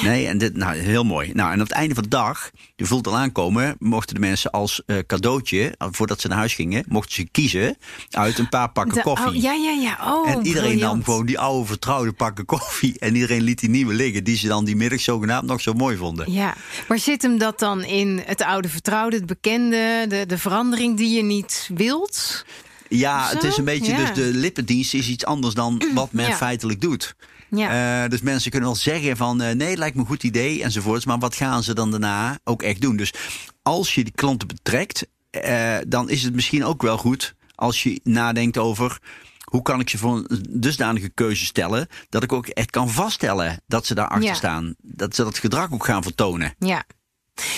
nee, 0.11 0.27
en 0.27 0.39
dit, 0.39 0.57
nou, 0.57 0.77
heel 0.77 1.05
mooi. 1.05 1.31
Nou, 1.33 1.47
en 1.49 1.53
aan 1.55 1.59
het 1.59 1.71
einde 1.71 1.95
van 1.95 2.03
de 2.03 2.09
dag, 2.09 2.51
je 2.77 2.85
voelt 2.85 3.07
al 3.07 3.17
aankomen, 3.17 3.77
mochten 3.79 4.15
de 4.15 4.21
mensen 4.21 4.51
als 4.51 4.83
eh, 4.87 4.97
cadeautje, 5.07 5.75
eh, 5.79 5.89
voordat 5.91 6.21
ze 6.21 6.29
naar 6.29 6.39
huis 6.39 6.55
gingen, 6.55 6.85
mochten 6.89 7.15
ze 7.15 7.29
kiezen 7.31 7.77
uit 8.11 8.39
een 8.39 8.49
paar 8.49 8.71
pakken 8.71 8.95
De- 8.95 9.03
koffie. 9.03 9.27
oh, 9.29 9.35
ja, 9.43 9.53
ja, 9.53 9.71
ja. 9.71 9.99
Oh, 10.13 10.31
En 10.31 10.47
iedereen 10.47 10.79
nam 10.79 11.05
gewoon 11.05 11.27
die 11.27 11.39
oude 11.39 11.67
vertrouwde 11.67 12.13
pakken 12.13 12.45
koffie. 12.45 12.99
En 12.99 13.15
iedereen 13.15 13.43
liet 13.43 13.61
die 13.61 13.71
nieuwe 13.71 13.95
liggen, 13.95 14.25
die 14.25 14.37
ze 14.37 14.49
dan 14.49 14.65
die 14.65 14.77
middag 14.77 15.01
zogenaamd 15.01 15.47
nog 15.47 15.61
zo 15.61 15.73
mooi 15.73 15.97
vonden. 15.97 16.33
Ja, 16.33 16.55
maar 16.89 16.99
zit 16.99 17.23
hem 17.23 17.39
dat 17.39 17.59
dan 17.59 17.85
in 17.85 18.23
het 18.27 18.43
oude 18.43 18.69
vertrouwde, 18.69 19.17
het 19.17 19.27
bekende, 19.27 20.05
de, 20.09 20.25
de 20.27 20.39
verandering 20.39 20.97
die 20.97 21.17
je 21.17 21.23
niet 21.23 21.71
wilt? 21.75 22.45
Ja, 22.89 23.29
het 23.29 23.45
is 23.45 23.57
een 23.57 23.65
beetje, 23.65 23.93
Ja. 23.93 23.97
dus 23.99 24.15
de 24.15 24.39
lippendienst 24.39 24.95
is 24.95 25.09
iets 25.09 25.25
anders 25.25 25.55
dan 25.55 25.83
wat 25.95 26.13
men 26.13 26.29
Ja. 26.29 26.37
feitelijk 26.37 26.81
doet. 26.81 27.15
Ja. 27.51 28.03
Eh, 28.05 28.11
dus 28.11 28.21
mensen 28.21 28.51
kunnen 28.51 28.69
wel 28.69 28.79
zeggen 28.79 29.17
van 29.17 29.41
eh, 29.41 29.55
nee, 29.55 29.77
lijkt 29.77 29.95
me 29.95 30.01
een 30.01 30.07
goed 30.09 30.23
idee 30.23 30.63
enzovoorts. 30.63 31.05
Maar 31.05 31.19
wat 31.19 31.35
gaan 31.37 31.63
ze 31.63 31.75
dan 31.75 31.91
daarna 31.91 32.39
ook 32.45 32.63
echt 32.63 32.81
doen? 32.81 32.97
Dus 32.97 33.13
als 33.63 33.95
je 33.95 34.05
die 34.05 34.13
klanten 34.13 34.49
betrekt, 34.49 35.07
eh, 35.31 35.77
dan 35.89 36.11
is 36.11 36.23
het 36.23 36.35
misschien 36.35 36.65
ook 36.65 36.83
wel 36.83 36.99
goed 36.99 37.35
als 37.55 37.83
je 37.83 38.01
nadenkt 38.05 38.59
over 38.59 38.99
hoe 39.45 39.63
kan 39.63 39.81
ik 39.81 39.89
ze 39.89 39.99
voor 39.99 40.17
een 40.17 40.47
dusdanige 40.51 41.09
keuze 41.09 41.45
stellen 41.45 41.87
dat 42.09 42.23
ik 42.23 42.33
ook 42.33 42.47
echt 42.47 42.71
kan 42.71 42.89
vaststellen 42.91 43.63
dat 43.67 43.87
ze 43.87 43.95
daarachter 43.95 44.29
Ja. 44.29 44.35
staan. 44.35 44.75
Dat 44.83 45.15
ze 45.15 45.25
dat 45.25 45.39
gedrag 45.39 45.73
ook 45.73 45.85
gaan 45.85 46.03
vertonen. 46.03 46.55
Ja. 46.59 46.85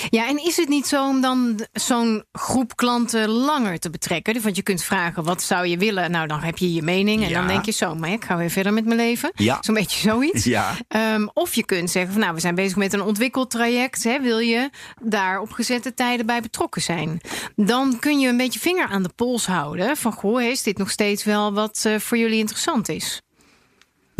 Ja, 0.09 0.27
en 0.27 0.43
is 0.45 0.57
het 0.57 0.69
niet 0.69 0.87
zo 0.87 1.07
om 1.07 1.21
dan 1.21 1.65
zo'n 1.73 2.23
groep 2.31 2.75
klanten 2.75 3.29
langer 3.29 3.79
te 3.79 3.89
betrekken? 3.89 4.41
Want 4.41 4.55
je 4.55 4.61
kunt 4.61 4.83
vragen, 4.83 5.23
wat 5.23 5.41
zou 5.41 5.67
je 5.67 5.77
willen? 5.77 6.11
Nou, 6.11 6.27
dan 6.27 6.39
heb 6.39 6.57
je 6.57 6.73
je 6.73 6.81
mening 6.81 7.23
en 7.23 7.29
Ja. 7.29 7.39
dan 7.39 7.47
denk 7.47 7.65
je 7.65 7.71
zo, 7.71 7.95
maar 7.95 8.09
ik 8.11 8.23
ga 8.25 8.37
weer 8.37 8.49
verder 8.49 8.73
met 8.73 8.85
mijn 8.85 8.97
leven. 8.97 9.31
Ja. 9.35 9.57
Zo'n 9.61 9.75
beetje 9.75 9.99
zoiets. 9.99 10.43
Ja. 10.51 10.73
Ehm, 10.87 11.27
of 11.33 11.55
je 11.55 11.65
kunt 11.65 11.89
zeggen, 11.91 12.11
van, 12.11 12.21
nou, 12.21 12.33
we 12.33 12.39
zijn 12.39 12.55
bezig 12.55 12.77
met 12.77 12.93
een 12.93 13.01
ontwikkeltraject. 13.01 14.03
Hè, 14.03 14.19
wil 14.19 14.39
je 14.39 14.69
daar 15.01 15.39
op 15.39 15.51
gezette 15.51 15.93
tijden 15.93 16.25
bij 16.25 16.41
betrokken 16.41 16.81
zijn? 16.81 17.21
Dan 17.55 17.99
kun 17.99 18.19
je 18.19 18.27
een 18.27 18.37
beetje 18.37 18.59
vinger 18.59 18.87
aan 18.87 19.03
de 19.03 19.09
pols 19.15 19.45
houden. 19.45 19.97
Van, 19.97 20.11
goh, 20.13 20.41
is 20.41 20.63
dit 20.63 20.77
nog 20.77 20.89
steeds 20.91 21.23
wel 21.23 21.53
wat 21.53 21.81
eh, 21.85 21.99
voor 21.99 22.17
jullie 22.17 22.39
interessant 22.39 22.89
is? 22.89 23.21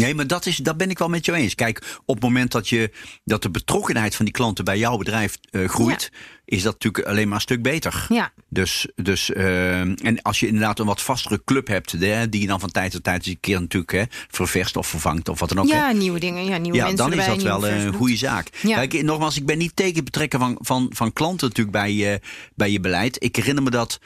Nee, 0.01 0.15
maar 0.15 0.27
dat, 0.27 0.45
is, 0.45 0.55
dat 0.55 0.77
ben 0.77 0.89
ik 0.89 0.99
wel 0.99 1.09
met 1.09 1.25
jou 1.25 1.37
eens. 1.37 1.55
Kijk, 1.55 1.97
op 2.05 2.15
het 2.15 2.23
moment 2.23 2.51
dat, 2.51 2.69
je, 2.69 2.91
dat 3.23 3.41
de 3.41 3.49
betrokkenheid 3.49 4.15
van 4.15 4.25
die 4.25 4.33
klanten 4.33 4.65
bij 4.65 4.77
jouw 4.77 4.97
bedrijf 4.97 5.37
eh, 5.49 5.69
groeit, 5.69 6.11
is 6.45 6.61
dat 6.63 6.73
natuurlijk 6.73 7.05
alleen 7.07 7.27
maar 7.27 7.35
een 7.35 7.41
stuk 7.41 7.61
beter. 7.61 8.05
Ja. 8.09 8.31
Dus, 8.49 8.87
dus 8.95 9.31
eh, 9.31 9.79
en 9.79 10.21
als 10.21 10.39
je 10.39 10.47
inderdaad 10.47 10.79
een 10.79 10.85
wat 10.85 11.01
vastere 11.01 11.41
club 11.45 11.67
hebt, 11.67 11.91
hè, 11.91 12.29
die 12.29 12.41
je 12.41 12.47
dan 12.47 12.59
van 12.59 12.71
tijd 12.71 12.91
tot 12.91 13.03
tijd 13.03 13.17
eens 13.17 13.27
een 13.27 13.39
keer 13.39 13.59
natuurlijk 13.59 13.91
hè, 13.91 14.03
ververst 14.27 14.77
of 14.77 14.87
vervangt 14.87 15.29
of 15.29 15.39
wat 15.39 15.49
dan 15.49 15.59
ook. 15.59 15.69
hè. 15.69 15.75
Ja, 15.75 15.91
nieuwe 15.91 16.19
dingen, 16.19 16.45
ja, 16.45 16.57
nieuwe 16.57 16.77
Ja, 16.77 16.85
mensen 16.85 17.09
dan 17.09 17.19
is 17.19 17.25
erbij, 17.25 17.43
dat 17.43 17.61
wel 17.61 17.69
een 17.69 17.93
goede 17.93 18.17
zaak. 18.17 18.47
Ja. 18.61 18.75
Kijk, 18.75 19.03
nogmaals, 19.03 19.37
ik 19.37 19.45
ben 19.45 19.57
niet 19.57 19.75
tegen 19.75 19.95
het 19.95 20.03
betrekken 20.03 20.39
van, 20.39 20.57
van, 20.59 20.91
van 20.93 21.13
klanten 21.13 21.47
natuurlijk 21.47 21.77
bij 21.77 22.19
bij 22.55 22.71
je 22.71 22.79
beleid. 22.79 23.23
Ik 23.23 23.35
herinner 23.35 23.63
me 23.63 23.69
dat, 23.69 23.99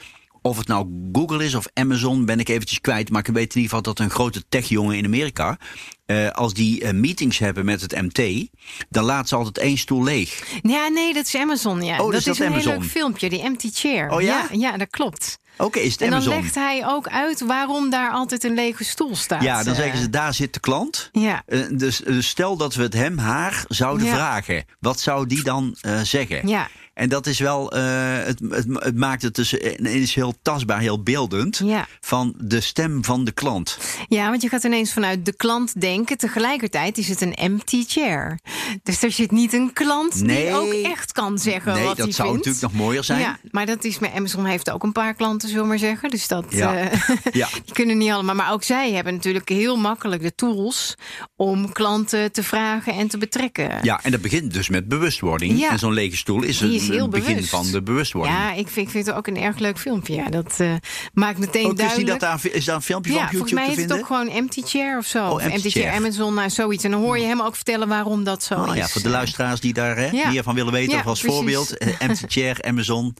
of 0.46 0.58
het 0.58 0.66
nou 0.66 1.08
Google 1.12 1.44
is 1.44 1.54
of 1.54 1.66
Amazon, 1.74 2.24
ben 2.24 2.40
ik 2.40 2.48
eventjes 2.48 2.80
kwijt. 2.80 3.10
Maar 3.10 3.20
ik 3.28 3.34
weet 3.34 3.54
in 3.54 3.60
ieder 3.60 3.62
geval 3.76 3.82
dat 3.82 3.98
een 3.98 4.10
grote 4.10 4.44
techjongen 4.48 4.96
in 4.96 5.04
Amerika, 5.04 5.58
eh, 6.06 6.30
als 6.30 6.54
die 6.54 6.82
eh, 6.82 6.92
meetings 6.92 7.38
hebben 7.38 7.64
met 7.64 7.80
het 7.80 7.92
MT, 8.02 8.48
dan 8.88 9.04
laat 9.04 9.28
ze 9.28 9.36
altijd 9.36 9.58
één 9.58 9.78
stoel 9.78 10.02
leeg. 10.04 10.42
Ja, 10.62 10.88
nee, 10.88 11.14
dat 11.14 11.26
is 11.26 11.36
Amazon. 11.36 11.82
Ja. 11.82 11.98
Oh, 11.98 12.10
dus 12.10 12.24
dat 12.24 12.36
dat 12.36 12.46
is 12.46 12.52
een 12.54 12.60
heel 12.60 12.78
leuk 12.78 12.88
filmpje, 12.90 13.28
die 13.28 13.42
Empty 13.42 13.70
Chair. 13.72 14.10
Oh 14.10 14.20
ja? 14.22 14.46
ja? 14.52 14.76
dat 14.76 14.90
klopt. 14.90 15.38
Oké, 15.58 15.78
is 15.78 15.92
het 15.92 16.00
En 16.02 16.10
dan 16.10 16.20
Amazon? 16.20 16.40
legt 16.42 16.54
hij 16.54 16.86
ook 16.86 17.08
uit 17.08 17.40
waarom 17.40 17.90
daar 17.90 18.10
altijd 18.10 18.44
een 18.44 18.54
lege 18.54 18.84
stoel 18.84 19.16
staat. 19.16 19.42
ja, 19.42 19.62
dan 19.62 19.72
Eh, 19.74 19.80
zeggen 19.80 19.98
ze, 20.00 20.10
daar 20.10 20.34
zit 20.34 20.54
de 20.54 20.60
klant. 20.60 21.08
Ja. 21.12 21.42
Dus, 21.70 21.96
dus 21.98 22.28
stel 22.28 22.56
dat 22.56 22.74
we 22.74 22.82
het 22.82 22.92
hem, 22.92 23.18
haar 23.18 23.64
zouden 23.68 24.06
Ja. 24.06 24.12
vragen. 24.14 24.64
Wat 24.80 25.00
zou 25.00 25.26
die 25.26 25.42
dan 25.42 25.76
zeggen? 26.02 26.48
Ja. 26.48 26.68
En 26.96 27.08
dat 27.08 27.26
is 27.26 27.38
wel, 27.38 27.72
eh, 27.72 27.82
het, 28.24 28.40
het, 28.50 28.66
het 28.72 28.96
maakt 28.96 29.22
het 29.22 29.34
dus 29.34 29.50
het 29.50 29.80
is 29.80 30.14
heel 30.14 30.34
tastbaar, 30.42 30.80
heel 30.80 31.02
beeldend 31.02 31.60
Ja. 31.64 31.86
van 32.00 32.34
de 32.38 32.60
stem 32.60 33.04
van 33.04 33.24
de 33.24 33.32
klant. 33.32 33.78
ja, 34.08 34.28
want 34.30 34.42
je 34.42 34.48
gaat 34.48 34.64
ineens 34.64 34.92
vanuit 34.92 35.24
de 35.24 35.32
klant 35.36 35.80
denken. 35.80 36.16
Tegelijkertijd 36.18 36.98
is 36.98 37.08
het 37.08 37.20
een 37.20 37.34
empty 37.34 37.84
chair. 37.86 38.38
Dus 38.82 39.02
er 39.02 39.10
zit 39.10 39.30
niet 39.30 39.52
een 39.52 39.72
klant 39.72 40.22
Nee. 40.22 40.44
die 40.46 40.54
ook 40.54 40.72
echt 40.72 41.12
kan 41.12 41.38
zeggen 41.38 41.72
nee, 41.74 41.84
wat 41.84 41.96
dat 41.96 42.06
hij 42.06 42.14
zou 42.14 42.28
vindt. 42.30 42.44
natuurlijk 42.46 42.72
nog 42.74 42.82
mooier 42.84 43.04
zijn. 43.04 43.20
Ja, 43.20 43.38
maar 43.50 43.66
dat 43.66 43.84
is 43.84 43.98
met 43.98 44.12
Amazon 44.14 44.44
heeft 44.44 44.70
ook 44.70 44.82
een 44.82 44.92
paar 44.92 45.14
klanten, 45.14 45.48
zullen 45.48 45.62
we 45.62 45.68
maar 45.68 45.78
zeggen. 45.78 46.10
Dus 46.10 46.28
dat 46.28 46.44
Ja. 46.48 46.76
eh, 46.76 46.98
Ja. 47.32 47.48
die 47.64 47.74
kunnen 47.74 47.98
niet 47.98 48.10
allemaal. 48.10 48.34
Maar 48.34 48.52
ook 48.52 48.62
zij 48.62 48.92
hebben 48.92 49.14
natuurlijk 49.14 49.48
heel 49.48 49.76
makkelijk 49.76 50.22
de 50.22 50.34
tools 50.34 50.94
om 51.36 51.72
klanten 51.72 52.32
te 52.32 52.42
vragen 52.42 52.92
en 52.94 53.08
te 53.08 53.18
betrekken. 53.18 53.70
Ja, 53.82 54.00
en 54.02 54.10
dat 54.10 54.20
begint 54.20 54.52
dus 54.54 54.68
met 54.68 54.88
bewustwording. 54.88 55.58
Ja. 55.58 55.70
En 55.70 55.78
zo'n 55.78 55.92
lege 55.92 56.16
stoel 56.16 56.42
is, 56.42 56.60
het 56.60 56.85
is 56.88 56.94
heel 56.94 57.02
het 57.02 57.10
begin 57.10 57.34
bewust. 57.34 57.50
van 57.50 57.70
de 57.70 57.82
bewustwording. 57.82 58.36
Ja, 58.36 58.52
ik 58.52 58.68
vind, 58.68 58.86
ik 58.86 58.92
vind 58.92 59.06
het 59.06 59.14
ook 59.14 59.26
een 59.26 59.36
erg 59.36 59.58
leuk 59.58 59.78
filmpje. 59.78 60.14
Ja, 60.14 60.28
dat 60.28 60.54
eh, 60.60 60.74
maakt 61.12 61.38
meteen 61.38 61.64
Ook 61.64 61.70
is, 61.72 61.76
die 61.78 61.86
duidelijk. 61.86 62.20
dat 62.20 62.42
daar, 62.42 62.52
is 62.52 62.64
daar 62.64 62.74
een 62.74 62.82
filmpje 62.82 63.12
ja, 63.12 63.16
van 63.18 63.26
op 63.26 63.30
volgens 63.32 63.52
YouTube 63.52 63.66
mij 63.66 63.74
te 63.74 63.80
heet 63.80 63.90
het 63.90 63.98
vinden? 63.98 64.18
ook 64.20 64.26
gewoon 64.28 64.42
Empty 64.44 64.62
Chair 64.78 64.98
of 64.98 65.06
zo. 65.06 65.28
Oh, 65.30 65.42
Empty 65.42 65.54
Empty 65.54 65.70
Chair. 65.70 65.92
Amazon, 65.92 66.34
nou 66.34 66.50
zoiets. 66.50 66.84
En 66.84 66.90
dan 66.90 67.00
hoor 67.00 67.18
je 67.18 67.24
hem 67.24 67.40
ook 67.42 67.54
vertellen 67.54 67.88
waarom 67.88 68.24
dat 68.24 68.42
zo 68.42 68.54
Oh, 68.54 68.68
is. 68.68 68.74
ja, 68.76 68.88
voor 68.88 69.02
de 69.02 69.08
luisteraars 69.08 69.60
die 69.60 69.72
daar 69.72 69.96
hè, 69.96 70.06
Ja. 70.10 70.30
meer 70.30 70.42
van 70.42 70.54
willen 70.54 70.72
weten. 70.72 70.98
Of 70.98 71.06
als 71.06 71.20
precies. 71.20 71.36
voorbeeld, 71.36 71.76
eh, 71.78 72.00
Empty 72.08 72.24
Chair, 72.28 72.62
Amazon 72.62 73.16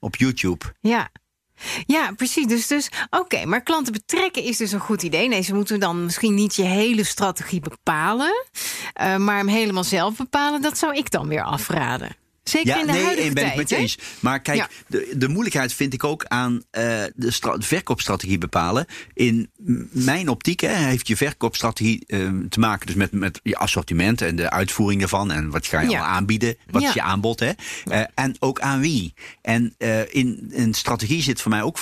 op 0.00 0.16
YouTube. 0.16 0.64
ja. 0.80 1.08
Ja, 1.86 2.12
precies. 2.16 2.46
Dus, 2.46 2.66
dus 2.66 2.88
oké, 3.10 3.44
maar 3.46 3.62
klanten 3.62 3.92
betrekken 3.92 4.42
is 4.42 4.56
dus 4.56 4.72
een 4.72 4.80
goed 4.80 5.02
idee. 5.02 5.28
Nee, 5.28 5.42
ze 5.42 5.54
moeten 5.54 5.80
dan 5.80 6.04
misschien 6.04 6.34
niet 6.34 6.54
je 6.56 6.62
hele 6.62 7.04
strategie 7.04 7.60
bepalen, 7.60 8.44
eh, 8.92 9.16
maar 9.16 9.36
hem 9.36 9.48
helemaal 9.48 9.84
zelf 9.84 10.16
bepalen. 10.16 10.62
Dat 10.62 10.78
zou 10.78 10.94
ik 10.96 11.10
dan 11.10 11.28
weer 11.28 11.42
afraden. 11.44 12.16
Zeker 12.42 12.68
ja, 12.68 12.80
in 12.80 12.86
de 12.86 12.92
nee, 12.92 13.02
huidige 13.04 13.32
ben 13.32 13.42
ik 13.42 13.48
tijd, 13.48 13.56
met 13.58 13.68
je 13.68 13.74
hè? 13.74 13.80
eens. 13.80 13.98
Maar 14.20 14.40
kijk, 14.40 14.56
Ja. 14.58 14.68
de, 14.86 15.12
de 15.16 15.28
moeilijkheid 15.28 15.72
vind 15.72 15.92
ik 15.94 16.04
ook 16.04 16.24
aan 16.24 16.62
eh, 16.70 16.82
de 17.14 17.30
stra- 17.30 17.56
verkoopstrategie 17.58 18.38
bepalen. 18.38 18.86
In 19.14 19.50
mijn 19.90 20.28
optiek 20.28 20.60
hè, 20.60 20.74
heeft 20.74 21.06
je 21.08 21.16
verkoopstrategie 21.16 22.04
eh, 22.06 22.28
te 22.48 22.60
maken 22.60 22.86
dus 22.86 22.94
met, 22.96 23.12
met 23.12 23.40
je 23.42 23.56
assortiment 23.56 24.20
en 24.22 24.36
de 24.36 24.50
uitvoering 24.50 25.02
ervan. 25.02 25.30
En 25.30 25.50
wat 25.50 25.66
ga 25.66 25.80
je 25.80 25.90
Ja. 25.90 25.98
al 25.98 26.04
aanbieden? 26.06 26.56
Wat 26.70 26.82
is 26.82 26.92
je 26.92 27.02
aanbod? 27.02 27.40
Hè? 27.40 27.50
Eh, 27.84 28.00
en 28.14 28.36
ook 28.38 28.60
aan 28.60 28.80
wie. 28.80 29.14
En 29.42 29.74
eh, 29.78 30.14
in, 30.14 30.50
in 30.52 30.74
strategie 30.74 31.22
zit 31.22 31.40
voor 31.40 31.50
mij 31.50 31.62
ook. 31.62 31.78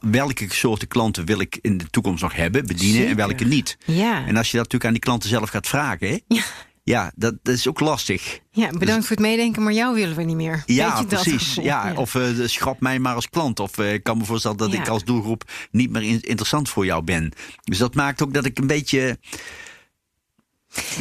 welke 0.00 0.46
soorten 0.48 0.88
klanten 0.88 1.24
wil 1.24 1.40
ik 1.40 1.58
in 1.62 1.78
de 1.78 1.90
toekomst 1.90 2.22
nog 2.22 2.34
hebben, 2.34 2.66
bedienen 2.66 3.06
en 3.06 3.16
welke 3.16 3.44
niet? 3.44 3.76
Ja. 3.84 4.26
En 4.26 4.36
als 4.36 4.50
je 4.50 4.56
dat 4.56 4.72
natuurlijk 4.72 4.84
aan 4.84 4.92
die 4.92 5.00
klanten 5.02 5.28
zelf 5.28 5.48
gaat 5.50 5.66
vragen, 5.68 6.08
hè, 6.08 6.18
Ja. 6.28 6.42
Ja, 6.90 7.12
dat, 7.16 7.34
dat 7.42 7.54
is 7.54 7.68
ook 7.68 7.80
lastig. 7.80 8.40
ja, 8.50 8.70
bedankt 8.70 9.06
voor 9.06 9.16
het 9.16 9.24
meedenken, 9.26 9.62
maar 9.62 9.72
jou 9.72 9.94
willen 9.94 10.16
we 10.16 10.22
niet 10.22 10.36
meer. 10.36 10.62
Ja, 10.66 10.86
je 10.86 11.06
dat 11.06 11.22
precies. 11.22 11.46
gevoel? 11.48 11.64
Ja, 11.64 11.92
Of 11.94 12.12
de 12.12 12.48
schrap 12.48 12.80
mij 12.80 12.98
maar 12.98 13.14
als 13.14 13.28
klant. 13.28 13.60
Of 13.60 13.78
eh, 13.78 13.92
ik 13.92 14.02
kan 14.02 14.18
me 14.18 14.24
voorstellen 14.24 14.56
dat 14.56 14.72
Ja. 14.72 14.80
ik 14.80 14.88
als 14.88 15.04
doelgroep 15.04 15.44
niet 15.70 15.90
meer 15.90 16.02
in- 16.02 16.20
interessant 16.20 16.68
voor 16.68 16.84
jou 16.84 17.02
ben. 17.02 17.32
Dus 17.64 17.78
dat 17.78 17.94
maakt 17.94 18.22
ook 18.22 18.34
dat 18.34 18.44
ik 18.44 18.58
een 18.58 18.66
beetje 18.66 19.18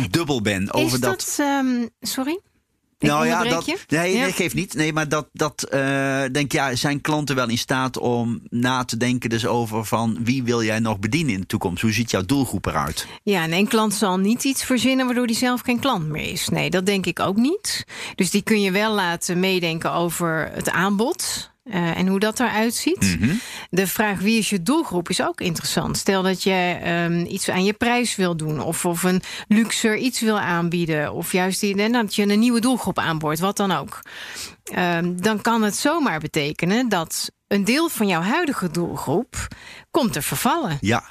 dubbel 0.10 0.42
ben 0.42 0.74
over 0.74 0.94
Is 0.94 1.00
dat... 1.00 1.36
ehm, 1.40 1.88
sorry? 2.02 2.40
Nou 3.00 3.26
ja, 3.26 3.44
dat, 3.44 3.66
nee, 3.88 4.14
Ja. 4.14 4.22
nee, 4.22 4.32
geeft 4.32 4.56
niet. 4.56 4.74
Nee, 4.74 4.94
maar 4.94 5.10
dat, 5.10 5.28
dat 5.34 5.64
eh, 5.64 6.22
denk 6.32 6.52
ja, 6.52 6.76
zijn 6.76 7.02
klanten 7.02 7.36
wel 7.36 7.50
in 7.50 7.58
staat 7.58 7.98
om 7.98 8.42
na 8.50 8.84
te 8.86 8.98
denken 8.98 9.30
dus 9.30 9.46
over 9.46 9.86
van 9.86 10.18
wie 10.24 10.44
wil 10.44 10.64
jij 10.64 10.80
nog 10.80 11.00
bedienen 11.00 11.34
in 11.34 11.40
de 11.40 11.46
toekomst? 11.46 11.82
Hoe 11.82 11.92
ziet 11.92 12.12
jouw 12.12 12.26
doelgroep 12.26 12.66
eruit? 12.66 13.08
Ja, 13.24 13.44
en 13.44 13.54
een 13.54 13.68
klant 13.68 13.94
zal 13.94 14.18
niet 14.18 14.44
iets 14.44 14.64
verzinnen 14.64 15.06
waardoor 15.06 15.28
die 15.28 15.36
zelf 15.36 15.62
geen 15.62 15.80
klant 15.80 16.08
meer 16.08 16.32
is. 16.32 16.50
Nee, 16.50 16.70
dat 16.70 16.86
denk 16.86 17.06
ik 17.06 17.20
ook 17.20 17.36
niet. 17.38 17.86
Dus 18.16 18.30
die 18.30 18.42
kun 18.42 18.62
je 18.62 18.72
wel 18.72 18.94
laten 18.94 19.40
meedenken 19.40 19.94
over 19.94 20.50
het 20.54 20.70
aanbod. 20.70 21.49
Eh, 21.72 21.98
en 21.98 22.08
hoe 22.08 22.20
dat 22.20 22.40
eruit 22.40 22.76
ziet. 22.76 23.18
Mhm. 23.20 23.34
De 23.70 23.88
vraag 23.88 24.20
wie 24.20 24.38
is 24.38 24.50
je 24.50 24.64
doelgroep 24.64 25.10
is 25.10 25.22
ook 25.22 25.42
interessant. 25.42 25.98
Stel 25.98 26.22
dat 26.22 26.44
je 26.44 26.80
ehm, 26.84 27.26
iets 27.26 27.50
aan 27.50 27.64
je 27.64 27.74
prijs 27.74 28.16
wil 28.16 28.38
doen, 28.38 28.62
of, 28.62 28.86
of 28.86 29.04
een 29.04 29.22
luxer 29.48 29.98
iets 29.98 30.20
wil 30.20 30.40
aanbieden, 30.40 31.14
of 31.14 31.32
juist 31.32 31.60
die, 31.60 31.76
en 31.76 31.92
dat 31.92 32.16
je 32.16 32.28
een 32.28 32.40
nieuwe 32.40 32.60
doelgroep 32.60 33.00
aanboort, 33.00 33.40
wat 33.40 33.58
dan 33.58 33.72
ook. 33.72 34.02
Ehm, 34.64 35.16
dan 35.16 35.42
kan 35.42 35.62
het 35.62 35.76
zomaar 35.76 36.20
betekenen 36.20 36.90
dat 36.90 37.32
een 37.48 37.64
deel 37.64 37.90
van 37.90 38.08
jouw 38.08 38.22
huidige 38.22 38.72
doelgroep 38.72 39.48
komt 39.92 40.14
te 40.14 40.22
vervallen. 40.22 40.78
Ja. 40.82 41.04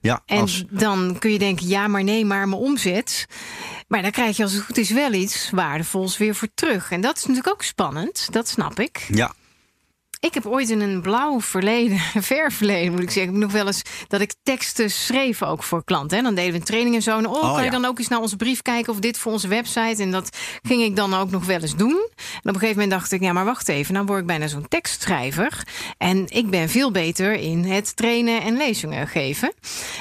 Ja, 0.00 0.22
En 0.26 0.40
als, 0.40 0.64
dan 0.70 1.16
kun 1.18 1.30
je 1.30 1.38
denken, 1.38 1.68
ja, 1.68 1.88
maar 1.88 2.04
nee, 2.04 2.24
maar 2.24 2.48
mijn 2.48 2.62
omzet. 2.62 3.26
Maar 3.88 4.02
dan 4.02 4.10
krijg 4.10 4.36
je 4.36 4.42
als 4.42 4.52
het 4.52 4.62
goed 4.62 4.76
is 4.76 4.90
wel 4.90 5.12
iets 5.12 5.50
waardevols 5.50 6.18
weer 6.18 6.34
voor 6.34 6.48
terug. 6.54 6.90
En 6.90 7.00
dat 7.00 7.16
is 7.16 7.22
natuurlijk 7.22 7.54
ook 7.54 7.62
spannend, 7.62 8.28
dat 8.32 8.48
snap 8.48 8.80
ik. 8.80 9.06
ja. 9.08 9.34
Ik 10.24 10.34
heb 10.34 10.46
ooit 10.46 10.70
in 10.70 10.80
een 10.80 11.00
blauw 11.00 11.40
verleden, 11.40 11.98
ver 12.32 12.52
verleden 12.52 12.92
moet 12.92 13.02
ik 13.02 13.10
zeggen, 13.10 13.32
ik 13.34 13.38
nog 13.38 13.52
wel 13.52 13.66
eens 13.66 13.82
dat 14.08 14.20
ik 14.20 14.34
teksten 14.42 14.90
schreef 14.90 15.42
ook 15.42 15.62
voor 15.62 15.84
klanten. 15.84 16.16
Hè. 16.16 16.22
Dan 16.22 16.34
deden 16.34 16.52
we 16.52 16.58
een 16.58 16.64
training 16.64 16.94
en 16.94 17.02
zo. 17.02 17.18
En 17.18 17.26
oh, 17.26 17.34
Oh, 17.34 17.40
kan 17.40 17.58
je 17.58 17.64
ja. 17.64 17.70
dan 17.70 17.84
ook 17.84 17.98
eens 17.98 18.08
naar 18.08 18.20
onze 18.20 18.36
brief 18.36 18.62
kijken 18.62 18.92
of 18.92 18.98
dit 18.98 19.18
voor 19.18 19.32
onze 19.32 19.48
website? 19.48 20.02
En 20.02 20.10
dat 20.10 20.36
ging 20.62 20.82
ik 20.82 20.96
dan 20.96 21.14
ook 21.14 21.30
nog 21.30 21.46
wel 21.46 21.60
eens 21.60 21.76
doen. 21.76 22.08
En 22.16 22.40
op 22.40 22.46
een 22.46 22.52
gegeven 22.54 22.74
moment 22.74 22.90
dacht 22.90 23.12
ik, 23.12 23.20
ja, 23.20 23.32
maar 23.32 23.44
wacht 23.44 23.68
even, 23.68 23.94
nou 23.94 24.06
word 24.06 24.20
ik 24.20 24.26
bijna 24.26 24.46
zo'n 24.46 24.68
tekstschrijver. 24.68 25.66
En 25.98 26.24
ik 26.28 26.50
ben 26.50 26.68
veel 26.68 26.90
beter 26.90 27.32
in 27.32 27.64
het 27.64 27.96
trainen 27.96 28.42
en 28.42 28.56
lezingen 28.56 29.08
geven. 29.08 29.52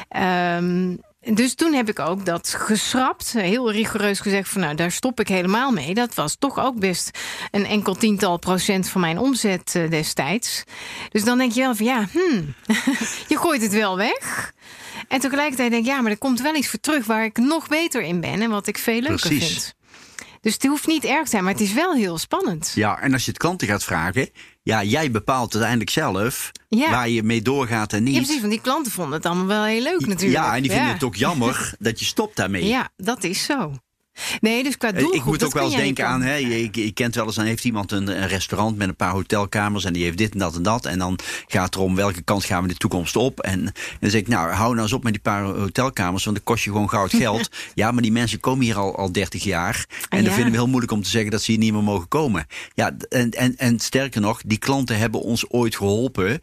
Ehm, 0.09 0.95
dus 1.23 1.55
toen 1.55 1.73
heb 1.73 1.89
ik 1.89 1.99
ook 1.99 2.25
dat 2.25 2.55
geschrapt. 2.57 3.33
Heel 3.33 3.71
rigoureus 3.71 4.19
gezegd 4.19 4.49
van 4.49 4.61
nou, 4.61 4.75
daar 4.75 4.91
stop 4.91 5.19
ik 5.19 5.27
helemaal 5.27 5.71
mee. 5.71 5.93
Dat 5.93 6.13
was 6.13 6.35
toch 6.39 6.59
ook 6.59 6.79
best 6.79 7.19
een 7.51 7.65
enkel 7.65 7.95
tiental 7.95 8.37
procent 8.37 8.89
van 8.89 9.01
mijn 9.01 9.17
omzet 9.17 9.75
eh, 9.75 9.89
destijds. 9.89 10.63
Dus 11.09 11.23
dan 11.23 11.37
denk 11.37 11.51
je 11.51 11.61
wel 11.61 11.75
van 11.75 11.85
ja, 11.85 12.07
hmm, 12.11 12.53
je 13.31 13.37
gooit 13.37 13.61
het 13.61 13.73
wel 13.73 13.97
weg. 13.97 14.53
En 15.07 15.19
tegelijkertijd 15.19 15.71
denk 15.71 15.85
ik, 15.85 15.91
ja, 15.91 16.01
maar 16.01 16.11
er 16.11 16.17
komt 16.17 16.41
wel 16.41 16.55
iets 16.55 16.67
voor 16.67 16.79
terug 16.79 17.05
waar 17.05 17.23
ik 17.23 17.37
nog 17.37 17.67
beter 17.67 18.01
in 18.01 18.21
ben 18.21 18.41
en 18.41 18.49
wat 18.49 18.67
ik 18.67 18.77
veel 18.77 19.01
leuker 19.01 19.27
Precies. 19.27 19.47
vind. 19.47 19.75
Dus 20.43 20.53
het 20.53 20.63
hoeft 20.65 20.87
niet 20.87 21.03
erg 21.05 21.23
te 21.23 21.29
zijn, 21.29 21.43
maar 21.43 21.51
het 21.53 21.61
is 21.61 21.73
wel 21.73 21.93
heel 21.93 22.17
spannend. 22.17 22.71
Ja, 22.75 22.99
en 22.99 23.13
als 23.13 23.25
je 23.25 23.31
het 23.31 23.39
klanten 23.39 23.67
gaat 23.67 23.83
vragen, 23.83 24.29
ja, 24.63 24.83
jij 24.83 25.11
bepaalt 25.11 25.51
uiteindelijk 25.53 25.89
zelf 25.89 26.51
Ja. 26.69 26.89
waar 26.89 27.09
je 27.09 27.23
mee 27.23 27.41
doorgaat 27.41 27.93
en 27.93 27.97
Ja, 27.97 28.03
niet. 28.11 28.15
precies, 28.21 28.39
want 28.39 28.51
die 28.51 28.61
klanten 28.61 28.91
vonden 28.91 29.13
het 29.13 29.25
allemaal 29.25 29.45
wel 29.45 29.63
heel 29.63 29.81
leuk 29.81 30.05
natuurlijk. 30.07 30.43
Ja, 30.43 30.55
en 30.55 30.61
die 30.61 30.71
vinden 30.71 30.93
het 30.93 31.03
ook 31.03 31.15
jammer 31.15 31.73
dat 31.79 31.99
je 31.99 32.05
stopt 32.05 32.35
daarmee. 32.35 32.65
Ja, 32.65 32.89
dat 32.97 33.23
is 33.23 33.43
zo. 33.45 33.73
Nee, 34.41 34.63
dus 34.63 34.77
qua 34.77 34.87
Eh, 34.87 34.93
doelgroep... 34.99 35.19
Ik 35.19 35.25
moet 35.25 35.43
ook 35.43 35.53
wel 35.53 35.63
eens 35.63 35.75
denken 35.75 36.07
aan, 36.07 36.21
hè, 36.21 36.35
je, 36.35 36.61
je, 36.61 36.69
je 36.85 36.91
kent 36.91 37.15
wel 37.15 37.25
eens, 37.25 37.35
dan 37.35 37.45
heeft 37.45 37.63
iemand 37.65 37.91
een, 37.91 38.07
een 38.07 38.27
restaurant 38.27 38.77
met 38.77 38.87
een 38.87 38.95
paar 38.95 39.11
hotelkamers 39.11 39.85
en 39.85 39.93
die 39.93 40.03
heeft 40.03 40.17
dit 40.17 40.33
en 40.33 40.39
dat 40.39 40.55
en 40.55 40.63
dat. 40.63 40.85
En 40.85 40.99
dan 40.99 41.19
gaat 41.47 41.65
het 41.65 41.75
erom 41.75 41.95
welke 41.95 42.21
kant 42.21 42.45
gaan 42.45 42.57
we 42.57 42.67
in 42.67 42.73
de 42.73 42.79
toekomst 42.79 43.15
op. 43.15 43.39
En, 43.39 43.51
en 43.65 43.73
dan 43.99 44.09
zeg 44.09 44.21
ik, 44.21 44.27
nou, 44.27 44.51
hou 44.51 44.69
nou 44.71 44.81
eens 44.81 44.93
op 44.93 45.03
met 45.03 45.13
die 45.13 45.21
paar 45.21 45.43
hotelkamers, 45.43 46.23
want 46.23 46.35
dat 46.35 46.45
kost 46.45 46.63
je 46.63 46.71
gewoon 46.71 46.89
goud 46.89 47.11
geld. 47.23 47.49
ja, 47.73 47.91
maar 47.91 48.01
die 48.01 48.11
mensen 48.11 48.39
komen 48.39 48.65
hier 48.65 48.77
al, 48.77 48.97
al 48.97 49.11
30 49.11 49.43
jaar. 49.43 49.85
En 50.09 50.17
Ah, 50.19 50.25
dan 50.25 50.33
vinden 50.33 50.51
we 50.51 50.57
heel 50.57 50.67
moeilijk 50.67 50.91
om 50.91 51.03
te 51.03 51.09
zeggen 51.09 51.31
dat 51.31 51.41
ze 51.41 51.51
hier 51.51 51.59
niet 51.59 51.73
meer 51.73 51.83
mogen 51.83 52.07
komen. 52.07 52.45
Ja, 52.73 52.95
en, 53.09 53.29
en, 53.31 53.57
en 53.57 53.79
sterker 53.79 54.21
nog, 54.21 54.41
die 54.45 54.57
klanten 54.57 54.97
hebben 54.97 55.21
ons 55.21 55.49
ooit 55.49 55.75
geholpen. 55.75 56.41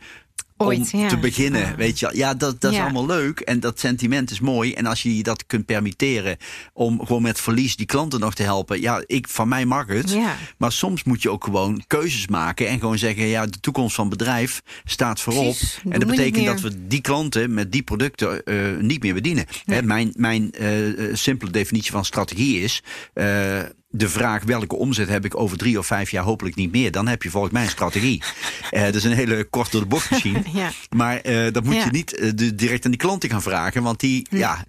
Ooit, 0.66 0.90
om 0.92 1.00
ja. 1.00 1.08
te 1.08 1.16
beginnen, 1.18 1.60
Ja. 1.60 1.74
weet 1.76 1.98
je. 1.98 2.10
Ja, 2.12 2.34
dat, 2.34 2.60
dat 2.60 2.70
is 2.70 2.76
Ja. 2.76 2.82
allemaal 2.84 3.06
leuk 3.06 3.40
en 3.40 3.60
dat 3.60 3.80
sentiment 3.80 4.30
is 4.30 4.40
mooi. 4.40 4.72
En 4.72 4.86
als 4.86 5.02
je 5.02 5.16
je 5.16 5.22
dat 5.22 5.46
kunt 5.46 5.66
permitteren 5.66 6.36
om 6.72 7.00
gewoon 7.06 7.22
met 7.22 7.40
verlies 7.40 7.76
die 7.76 7.86
klanten 7.86 8.20
nog 8.20 8.34
te 8.34 8.42
helpen. 8.42 8.80
Ja, 8.80 9.02
ik, 9.06 9.28
van 9.28 9.48
mij 9.48 9.64
mag 9.66 9.86
het. 9.86 10.16
Maar 10.58 10.72
soms 10.72 11.04
moet 11.04 11.22
je 11.22 11.30
ook 11.30 11.44
gewoon 11.44 11.82
keuzes 11.86 12.26
maken 12.28 12.68
en 12.68 12.78
gewoon 12.80 12.98
zeggen: 12.98 13.26
ja, 13.26 13.46
de 13.46 13.60
toekomst 13.60 13.94
van 13.94 14.08
het 14.08 14.18
bedrijf 14.18 14.62
staat 14.84 15.20
voorop. 15.20 15.44
Precies, 15.44 15.80
en 15.88 16.00
dat 16.00 16.08
betekent 16.08 16.46
dat 16.46 16.60
we 16.60 16.86
die 16.86 17.00
klanten 17.00 17.54
met 17.54 17.72
die 17.72 17.82
producten 17.82 18.44
eh, 18.44 18.56
niet 18.80 19.02
meer 19.02 19.14
bedienen. 19.14 19.46
Hè, 19.64 19.82
mijn 19.82 20.12
mijn 20.16 20.52
eh, 20.52 20.68
simpele 21.12 21.50
definitie 21.50 21.90
van 21.90 22.04
strategie 22.04 22.60
is. 22.60 22.82
eh, 23.14 23.58
de 23.92 24.08
vraag 24.08 24.42
welke 24.44 24.76
omzet 24.76 25.08
heb 25.08 25.24
ik 25.24 25.36
over 25.36 25.56
drie 25.56 25.78
of 25.78 25.86
vijf 25.86 26.10
jaar 26.10 26.24
hopelijk 26.24 26.56
niet 26.56 26.72
meer. 26.72 26.90
Dan 26.90 27.08
heb 27.08 27.22
je 27.22 27.30
volgens 27.30 27.52
mij 27.52 27.62
een 27.62 27.68
strategie. 27.70 28.22
Eh, 28.70 28.82
dat 28.82 28.94
is 28.94 29.04
een 29.04 29.12
hele 29.12 29.44
kort 29.44 29.72
door 29.72 29.80
de 29.80 29.86
bocht 29.86 30.10
misschien. 30.10 30.44
Ja. 30.54 30.70
Maar 30.96 31.16
eh 31.20 31.52
dat 31.52 31.64
moet 31.64 31.74
Ja. 31.74 31.84
je 31.84 31.90
niet 31.90 32.14
eh, 32.16 32.30
de- 32.34 32.54
direct 32.54 32.84
aan 32.84 32.90
die 32.90 33.00
klanten 33.00 33.30
gaan 33.30 33.42
vragen. 33.42 33.82
Want 33.82 34.00
die, 34.00 34.26
ja, 34.30 34.64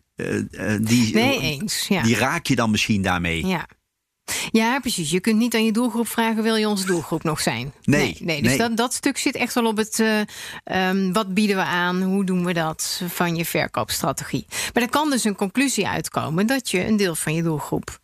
die, 0.81 1.13
Nee, 1.13 1.39
eens. 1.39 1.85
Ja. 1.87 2.01
die 2.03 2.15
raak 2.15 2.45
je 2.45 2.55
dan 2.55 2.71
misschien 2.71 3.01
daarmee. 3.01 3.45
Ja. 3.47 3.67
Ja, 4.51 4.79
precies. 4.79 5.09
Je 5.11 5.19
kunt 5.19 5.37
niet 5.37 5.55
aan 5.55 5.65
je 5.65 5.71
doelgroep 5.71 6.07
vragen: 6.07 6.43
wil 6.43 6.55
je 6.55 6.67
onze 6.67 6.85
doelgroep 6.85 7.23
nog 7.23 7.41
zijn? 7.41 7.73
Nee, 7.83 8.17
nee. 8.19 8.41
Dus 8.41 8.49
nee. 8.49 8.57
Dat, 8.57 8.77
dat 8.77 8.93
stuk 8.93 9.17
zit 9.17 9.35
echt 9.35 9.53
wel 9.53 9.65
op 9.65 9.77
het. 9.77 9.99
eh, 9.99 10.19
ehm, 10.63 11.11
wat 11.11 11.33
bieden 11.33 11.55
we 11.55 11.63
aan? 11.63 12.01
Hoe 12.01 12.23
doen 12.25 12.45
we 12.45 12.53
dat 12.53 13.01
van 13.07 13.35
je 13.35 13.45
verkoopstrategie? 13.45 14.45
Maar 14.73 14.83
er 14.83 14.89
kan 14.89 15.09
dus 15.09 15.23
een 15.23 15.35
conclusie 15.35 15.87
uitkomen 15.87 16.47
dat 16.47 16.69
je 16.71 16.85
een 16.87 16.97
deel 16.97 17.15
van 17.15 17.33
je 17.33 17.43
doelgroep 17.43 17.99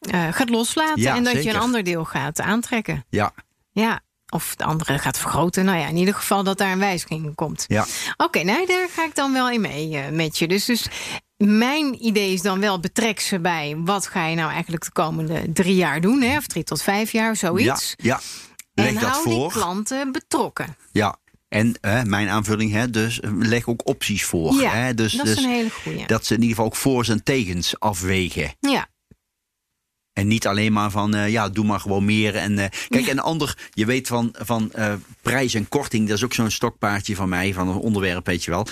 eh, 0.00 0.28
gaat 0.32 0.50
loslaten 0.50 1.00
Ja, 1.02 1.16
en 1.16 1.24
dat 1.24 1.42
je 1.42 1.50
een 1.50 1.56
ander 1.60 1.82
deel 1.84 2.04
gaat 2.04 2.40
aantrekken. 2.40 3.04
Ja, 3.08 3.32
Ja. 3.72 4.00
Of 4.32 4.54
de 4.56 4.64
andere 4.64 4.98
gaat 4.98 5.18
vergroten. 5.18 5.64
Nou 5.64 5.78
ja, 5.78 5.86
in 5.86 5.96
ieder 5.96 6.14
geval 6.14 6.44
dat 6.44 6.58
daar 6.58 6.72
een 6.72 6.78
wijziging 6.78 7.24
in 7.24 7.34
komt. 7.34 7.64
ja. 7.68 7.86
Oké, 8.16 8.42
nou 8.42 8.66
daar 8.66 8.88
ga 8.90 9.04
ik 9.04 9.14
dan 9.14 9.32
wel 9.32 9.50
in 9.50 9.60
mee 9.60 9.96
eh, 9.96 10.08
met 10.10 10.38
je. 10.38 10.48
Dus, 10.48 10.64
dus 10.64 10.86
mijn 11.36 12.04
idee 12.06 12.32
is 12.32 12.42
dan 12.42 12.60
wel 12.60 12.80
betrek 12.80 13.20
ze 13.20 13.40
bij 13.40 13.74
wat 13.78 14.06
ga 14.06 14.26
je 14.26 14.36
nou 14.36 14.50
eigenlijk 14.52 14.84
de 14.84 14.92
komende 14.92 15.52
drie 15.52 15.74
jaar 15.74 16.00
doen, 16.00 16.20
hè? 16.22 16.36
of 16.36 16.46
drie 16.46 16.64
tot 16.64 16.82
vijf 16.82 17.12
jaar, 17.12 17.28
Ja, 17.28 17.34
zoiets. 17.34 17.94
ja. 17.96 18.20
Leg 18.74 18.86
en 18.86 18.94
dat 18.94 19.02
hou 19.02 19.24
die 19.24 19.34
voor. 19.34 19.52
klanten 19.52 20.12
betrokken. 20.12 20.76
Ja. 20.92 21.16
En 21.48 21.78
hè, 21.80 22.04
mijn 22.04 22.28
aanvulling, 22.28 22.72
hè, 22.72 22.90
dus 22.90 23.20
eh, 23.20 23.30
leg 23.34 23.66
ook 23.68 23.86
opties 23.88 24.24
voor. 24.24 24.52
Ja, 24.54 24.70
hè, 24.70 24.94
dus, 24.94 25.12
dat 25.12 25.26
is 25.26 25.34
dus 25.34 25.44
een 25.44 25.50
hele 25.50 25.70
goeie. 25.70 26.06
dat 26.06 26.26
ze 26.26 26.34
in 26.34 26.40
ieder 26.40 26.56
geval 26.56 26.70
ook 26.70 26.76
voor's 26.76 27.08
en 27.08 27.22
tegens 27.22 27.80
afwegen. 27.80 28.54
Ja, 28.60 28.86
En 30.12 30.26
niet 30.26 30.46
alleen 30.46 30.72
maar 30.72 30.90
van, 30.90 31.14
eh, 31.14 31.28
ja, 31.28 31.48
doe 31.48 31.64
maar 31.64 31.80
gewoon 31.80 32.04
meer. 32.04 32.34
En, 32.36 32.58
eh, 32.58 32.66
kijk, 32.88 33.06
en 33.06 33.18
ander, 33.18 33.56
je 33.70 33.84
weet 33.84 34.06
van, 34.08 34.34
van 34.38 34.72
eh, 34.72 34.92
prijs 35.22 35.54
en 35.54 35.68
korting, 35.68 36.08
dat 36.08 36.16
is 36.16 36.24
ook 36.24 36.34
zo'n 36.34 36.50
stokpaardje 36.50 37.14
van 37.16 37.28
mij, 37.28 37.52
van 37.54 37.68
een 37.68 37.76
onderwerp, 37.76 38.26
weet 38.26 38.44
je 38.44 38.50
wel. 38.50 38.66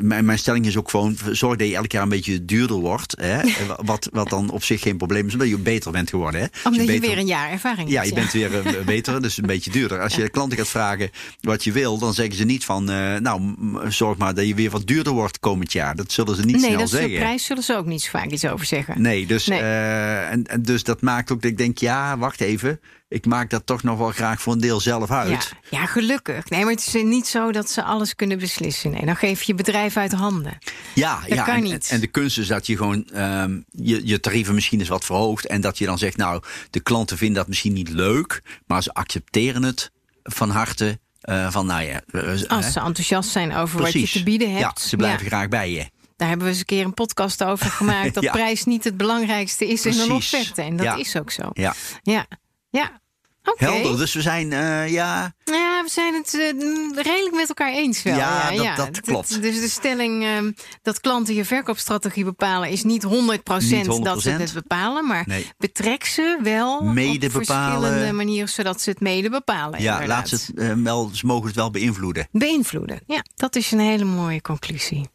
Mijn, 0.00 0.24
mijn 0.24 0.38
stelling 0.38 0.66
is 0.66 0.76
ook 0.76 0.90
gewoon, 0.90 1.16
zorg 1.30 1.56
dat 1.56 1.68
je 1.68 1.74
elk 1.76 1.92
jaar 1.92 2.02
een 2.02 2.08
beetje 2.08 2.44
duurder 2.44 2.76
wordt. 2.76 3.14
Hè, 3.20 3.40
wat, 3.84 4.08
wat 4.12 4.28
dan 4.30 4.50
op 4.50 4.64
zich 4.64 4.80
geen 4.80 4.96
probleem 4.96 5.26
is, 5.26 5.32
omdat 5.32 5.48
je 5.48 5.58
beter 5.58 5.90
bent 5.92 6.10
geworden. 6.10 6.40
Hè. 6.40 6.46
Als 6.52 6.62
omdat 6.64 6.80
je, 6.80 6.86
beter- 6.86 7.08
weer 7.08 7.18
een 7.18 7.26
jaar 7.26 7.50
ervaring 7.50 7.88
Ja, 7.90 7.96
hebt. 8.02 8.08
je 8.08 8.14
bent 8.14 8.32
weer 8.32 8.84
beter, 8.84 9.22
dus 9.22 9.36
een 9.38 9.46
beetje 9.46 9.70
duurder. 9.70 10.00
Als 10.00 10.14
je 10.14 10.28
klanten 10.28 10.58
gaat 10.58 10.68
vragen 10.68 11.10
wat 11.40 11.64
je 11.64 11.72
wil, 11.72 11.98
dan 11.98 12.14
zeggen 12.14 12.34
ze 12.36 12.44
niet 12.44 12.64
van, 12.64 12.84
nou, 12.84 13.54
zorg 13.88 14.18
maar 14.18 14.34
dat 14.34 14.46
je 14.46 14.54
weer 14.54 14.70
wat 14.70 14.86
duurder 14.86 15.12
wordt 15.12 15.38
komend 15.38 15.72
jaar. 15.72 15.96
Dat 15.96 16.12
zullen 16.12 16.36
ze 16.36 16.42
niet 16.42 16.56
Nee, 16.56 16.64
snel 16.64 16.72
dat 16.78 16.84
is 16.84 16.90
de 16.90 16.96
zeggen. 16.96 17.16
prijs 17.18 17.44
zullen 17.44 17.62
ze 17.62 17.76
ook 17.76 17.86
niet 17.86 18.02
zo 18.02 18.08
vaak 18.10 18.30
iets 18.30 18.44
over 18.46 18.66
zeggen. 18.66 19.02
Nee, 19.02 19.26
dus, 19.26 19.46
Nee. 19.46 19.60
en, 19.60 20.46
en 20.46 20.62
dus 20.62 20.81
dus 20.84 20.94
dat 20.94 21.02
maakt 21.02 21.30
ook 21.32 21.42
dat 21.42 21.50
ik 21.50 21.58
denk, 21.58 21.78
ja, 21.78 22.18
wacht 22.18 22.40
even. 22.40 22.80
Ik 23.08 23.26
maak 23.26 23.50
dat 23.50 23.66
toch 23.66 23.82
nog 23.82 23.98
wel 23.98 24.10
graag 24.10 24.40
voor 24.42 24.52
een 24.52 24.60
deel 24.60 24.80
zelf 24.80 25.10
uit. 25.10 25.52
ja, 25.70 25.86
gelukkig. 25.86 26.48
Nee, 26.50 26.62
maar 26.64 26.72
het 26.72 26.86
is 26.86 27.02
niet 27.02 27.26
zo 27.26 27.52
dat 27.52 27.70
ze 27.70 27.82
alles 27.82 28.14
kunnen 28.14 28.38
beslissen. 28.38 28.90
Nee, 28.90 29.04
dan 29.06 29.16
geef 29.16 29.42
je 29.42 29.52
je 29.52 29.54
bedrijf 29.54 29.96
uit 29.96 30.12
handen. 30.12 30.58
Ja, 30.94 31.20
Dat 31.20 31.28
ja 31.36 31.44
kan 31.44 31.54
en, 31.54 31.62
niet. 31.62 31.88
en 31.90 32.00
de 32.00 32.06
kunst 32.06 32.38
is 32.38 32.46
dat 32.46 32.66
je 32.66 32.76
gewoon 32.76 33.04
ehm, 33.08 33.60
je, 33.70 34.06
je 34.06 34.20
tarieven 34.20 34.54
misschien 34.54 34.78
eens 34.80 34.88
wat 34.88 35.04
verhoogt. 35.04 35.46
En 35.46 35.60
dat 35.60 35.78
je 35.78 35.86
dan 35.86 35.98
zegt, 35.98 36.16
nou, 36.16 36.42
de 36.70 36.80
klanten 36.80 37.16
vinden 37.18 37.36
dat 37.36 37.48
misschien 37.48 37.72
niet 37.72 37.88
leuk, 37.88 38.42
maar 38.66 38.82
ze 38.82 38.92
accepteren 38.94 39.62
het 39.62 39.90
van 40.22 40.50
harte. 40.50 40.98
eh, 41.20 41.50
van, 41.50 41.66
nou 41.66 41.82
ja, 41.82 42.00
Als 42.48 42.72
ze 42.72 42.80
enthousiast 42.80 43.30
zijn 43.30 43.54
over 43.54 43.80
precies. 43.80 44.00
wat 44.00 44.10
je 44.10 44.18
te 44.18 44.24
bieden 44.24 44.48
hebt. 44.50 44.80
Ja, 44.80 44.88
ze 44.88 44.96
blijven 44.96 45.26
graag 45.26 45.48
bij 45.48 45.70
je. 45.72 45.86
Daar 46.16 46.28
hebben 46.28 46.46
we 46.46 46.52
eens 46.52 46.60
een 46.60 46.66
keer 46.66 46.84
een 46.84 46.94
podcast 46.94 47.44
over 47.44 47.66
gemaakt. 47.80 48.14
Dat 48.14 48.22
Ja. 48.22 48.32
prijs 48.32 48.64
niet 48.64 48.84
het 48.84 48.96
belangrijkste 48.96 49.66
is 49.68 49.86
in 49.86 49.98
een 50.00 50.12
offerte. 50.12 50.62
En 50.62 50.76
dat 50.76 50.86
Ja. 50.86 50.96
is 50.96 51.16
ook 51.16 51.30
zo. 51.30 51.42
Ja, 51.52 51.74
Ja, 52.02 52.26
ja. 52.70 53.00
Oké. 53.44 53.64
helder. 53.64 53.98
Dus 53.98 54.14
we 54.14 54.20
zijn, 54.20 54.52
eh, 54.52 54.88
ja, 54.88 55.34
Ja, 55.44 55.82
we 55.82 55.88
zijn 55.90 56.14
het 56.14 56.34
eh, 56.34 57.02
redelijk 57.04 57.34
met 57.34 57.48
elkaar 57.48 57.72
eens 57.72 58.02
wel. 58.02 58.16
Ja, 58.16 58.50
Ja, 58.50 58.74
dat- 58.74 58.86
dat 58.94 59.00
klopt. 59.00 59.42
Dus 59.42 59.60
de 59.60 59.68
stelling 59.68 60.24
ehm, 60.24 60.52
dat 60.82 61.00
klanten 61.00 61.34
je 61.34 61.44
verkoopstrategie 61.44 62.24
bepalen... 62.24 62.68
is 62.68 62.82
niet 62.84 63.02
100%, 63.02 63.86
Niet 63.88 64.04
dat 64.04 64.22
ze 64.22 64.30
100%. 64.30 64.34
het 64.42 64.52
bepalen... 64.52 65.06
maar 65.06 65.24
Nee. 65.26 65.46
betrek 65.58 66.04
ze 66.04 66.38
wel 66.42 66.82
Mede 66.82 67.26
op 67.26 67.32
bepalen. 67.32 67.80
verschillende 67.80 68.12
manieren... 68.12 68.48
zodat 68.48 68.80
ze 68.80 68.90
het 68.90 69.00
mede 69.00 69.30
bepalen. 69.30 69.82
ja 69.82 69.92
inderdaad. 69.92 70.18
laat 70.18 70.28
ze, 70.28 70.34
het, 70.34 70.58
eh, 70.58 70.72
wel, 70.82 71.10
ze 71.12 71.26
mogen 71.26 71.46
het 71.46 71.56
wel 71.56 71.70
beïnvloeden. 71.70 72.28
Beïnvloeden. 72.32 73.00
Ja, 73.06 73.24
dat 73.34 73.56
is 73.56 73.70
een 73.72 73.80
hele 73.80 74.04
mooie 74.04 74.40
conclusie. 74.40 75.08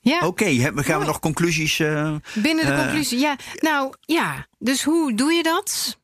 Ja, 0.00 0.26
Oké, 0.26 0.44
hè, 0.44 0.60
gaan 0.60 0.72
we 0.74 0.92
Mooi. 0.92 1.06
nog 1.06 1.18
conclusies? 1.20 1.78
eh, 1.80 2.14
binnen 2.34 2.66
de 2.66 2.72
eh, 2.72 2.78
conclusie. 2.82 3.18
Ja, 3.18 3.36
nou 3.60 3.94
ja. 4.00 4.46
Dus 4.58 4.82
hoe 4.84 5.14
doe 5.14 5.32
je 5.32 5.42
dat? 5.42 5.98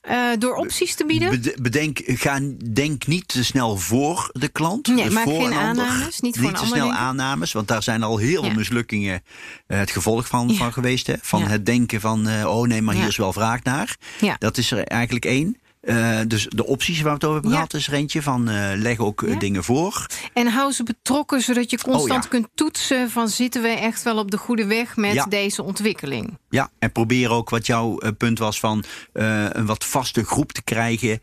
Eh, 0.00 0.26
door 0.38 0.54
opties 0.54 0.94
te 0.94 1.06
bieden? 1.06 1.30
Bede- 1.30 1.54
Bedenk, 1.62 2.00
ga, 2.04 2.40
denk 2.72 3.06
niet 3.06 3.28
te 3.28 3.44
snel 3.44 3.76
voor 3.76 4.30
de 4.32 4.48
klant. 4.48 4.86
Nee, 4.86 5.04
dus 5.04 5.12
maak 5.14 5.24
voor 5.24 5.32
geen 5.34 5.42
ander. 5.52 5.58
aannames, 5.84 6.20
niet 6.20 6.38
voor 6.38 6.48
een 6.48 6.54
te 6.54 6.66
snel 6.66 6.78
denken. 6.86 6.98
aannames, 6.98 7.52
want 7.52 7.68
daar 7.68 7.82
zijn 7.82 8.02
al 8.02 8.16
heel 8.18 8.40
veel 8.42 8.50
Ja. 8.50 8.56
mislukkingen 8.56 9.22
het 9.66 9.90
gevolg 9.90 10.26
van, 10.26 10.48
Ja. 10.48 10.54
van 10.54 10.72
geweest. 10.72 11.06
Hè? 11.06 11.14
Van 11.20 11.40
Ja. 11.40 11.46
het 11.46 11.66
denken 11.66 12.00
van, 12.00 12.44
oh 12.44 12.66
nee, 12.66 12.82
maar 12.82 12.94
hier 12.94 13.06
is 13.06 13.16
wel 13.16 13.32
vraag 13.32 13.62
naar. 13.62 13.96
Ja. 14.20 14.36
Dat 14.38 14.56
is 14.58 14.70
er 14.70 14.84
eigenlijk 14.84 15.24
één. 15.24 15.56
Eh, 15.80 16.20
dus 16.26 16.46
de 16.48 16.66
opties 16.66 16.96
waar 17.00 17.08
we 17.08 17.14
het 17.14 17.24
over 17.24 17.34
hebben 17.34 17.50
Ja. 17.50 17.56
gehad 17.56 17.74
is 17.74 17.86
er 17.86 17.92
eentje 17.92 18.22
van 18.22 18.48
eh, 18.48 18.70
leg 18.74 18.98
ook 18.98 19.22
eh, 19.22 19.32
Ja. 19.32 19.38
dingen 19.38 19.64
voor. 19.64 20.06
En 20.32 20.46
hou 20.46 20.72
ze 20.72 20.82
betrokken, 20.82 21.40
zodat 21.40 21.70
je 21.70 21.78
constant 21.78 22.10
Oh, 22.18 22.22
ja. 22.22 22.28
kunt 22.28 22.48
toetsen... 22.54 23.10
van 23.10 23.28
zitten 23.28 23.62
we 23.62 23.68
echt 23.68 24.02
wel 24.02 24.18
op 24.18 24.30
de 24.30 24.36
goede 24.36 24.66
weg 24.66 24.96
met 24.96 25.26
deze 25.28 25.62
ontwikkeling. 25.62 26.38
Ja, 26.48 26.70
en 26.78 26.92
probeer 26.92 27.30
ook 27.30 27.50
wat 27.50 27.66
jouw 27.66 27.98
punt 28.18 28.38
was 28.38 28.60
van 28.60 28.84
een 29.12 29.66
wat 29.66 29.84
vaste 29.84 30.24
groep 30.24 30.52
te 30.52 30.62
krijgen 30.62 31.20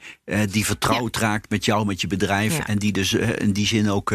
die 0.49 0.65
vertrouwd 0.65 1.17
raakt 1.17 1.49
met 1.49 1.65
jou, 1.65 1.85
met 1.85 2.01
je 2.01 2.07
bedrijf. 2.07 2.59
En 2.59 2.77
die 2.77 2.91
dus 2.91 3.13
in 3.13 3.51
die 3.51 3.67
zin 3.67 3.89
ook 3.89 4.13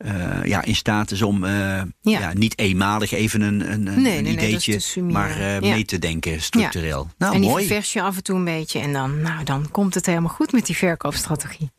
eh, 0.00 0.44
ja, 0.44 0.62
in 0.62 0.74
staat 0.74 1.10
is 1.10 1.22
om 1.22 1.44
eh, 1.44 1.82
ja. 2.00 2.32
niet 2.34 2.58
eenmalig 2.58 3.10
even 3.12 3.40
een, 3.40 3.72
een, 3.72 3.82
Nee, 3.82 4.20
nee, 4.20 4.32
ideetje, 4.32 5.02
maar 5.02 5.30
eh, 5.30 5.60
Ja. 5.60 5.70
mee 5.74 5.84
te 5.84 5.98
denken 5.98 6.42
structureel. 6.42 7.08
Nou, 7.18 7.34
en 7.34 7.40
die 7.40 7.50
mooi. 7.50 7.66
ververs 7.66 7.92
je 7.92 8.02
af 8.02 8.16
en 8.16 8.22
toe 8.22 8.36
een 8.36 8.44
beetje. 8.44 8.78
En 8.78 8.92
dan, 8.92 9.20
nou, 9.20 9.44
dan 9.44 9.70
komt 9.70 9.94
het 9.94 10.06
helemaal 10.06 10.30
goed 10.30 10.52
met 10.52 10.66
die 10.66 10.76
verkoopstrategie. 10.76 11.70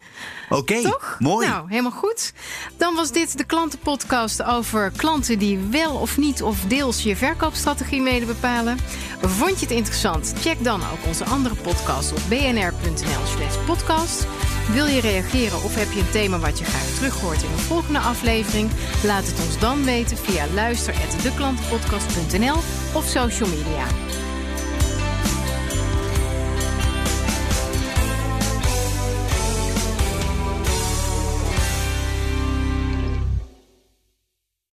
Oké, 0.49 0.81
mooi. 1.19 1.47
Nou, 1.47 1.69
helemaal 1.69 1.91
goed. 1.91 2.33
Dan 2.77 2.95
was 2.95 3.11
dit 3.11 3.37
de 3.37 3.43
klantenpodcast 3.43 4.43
over 4.43 4.91
klanten 4.95 5.39
die 5.39 5.59
wel 5.71 5.95
of 5.95 6.17
niet 6.17 6.41
of 6.43 6.59
deels 6.67 7.03
je 7.03 7.15
verkoopstrategie 7.15 8.01
mede 8.01 8.25
bepalen. 8.25 8.77
Vond 9.21 9.59
je 9.59 9.65
het 9.65 9.75
interessant? 9.75 10.33
Check 10.41 10.63
dan 10.63 10.81
ook 10.81 11.05
onze 11.07 11.25
andere 11.25 11.55
podcast 11.55 12.11
op 12.11 12.21
bnr.nl/slash 12.29 13.55
podcast. 13.65 14.27
Wil 14.73 14.85
je 14.85 15.01
reageren 15.01 15.63
of 15.63 15.75
heb 15.75 15.91
je 15.91 15.99
een 15.99 16.09
thema 16.09 16.39
wat 16.39 16.59
je 16.59 16.65
graag 16.65 16.95
terug 16.95 17.19
hoort 17.19 17.43
in 17.43 17.51
een 17.51 17.57
volgende 17.57 17.99
aflevering? 17.99 18.71
Laat 19.03 19.27
het 19.27 19.45
ons 19.45 19.59
dan 19.59 19.83
weten 19.83 20.17
via 20.17 20.45
luister@deklantenpodcast.nl 20.53 22.57
of 22.93 23.05
social 23.05 23.49
media. 23.49 24.10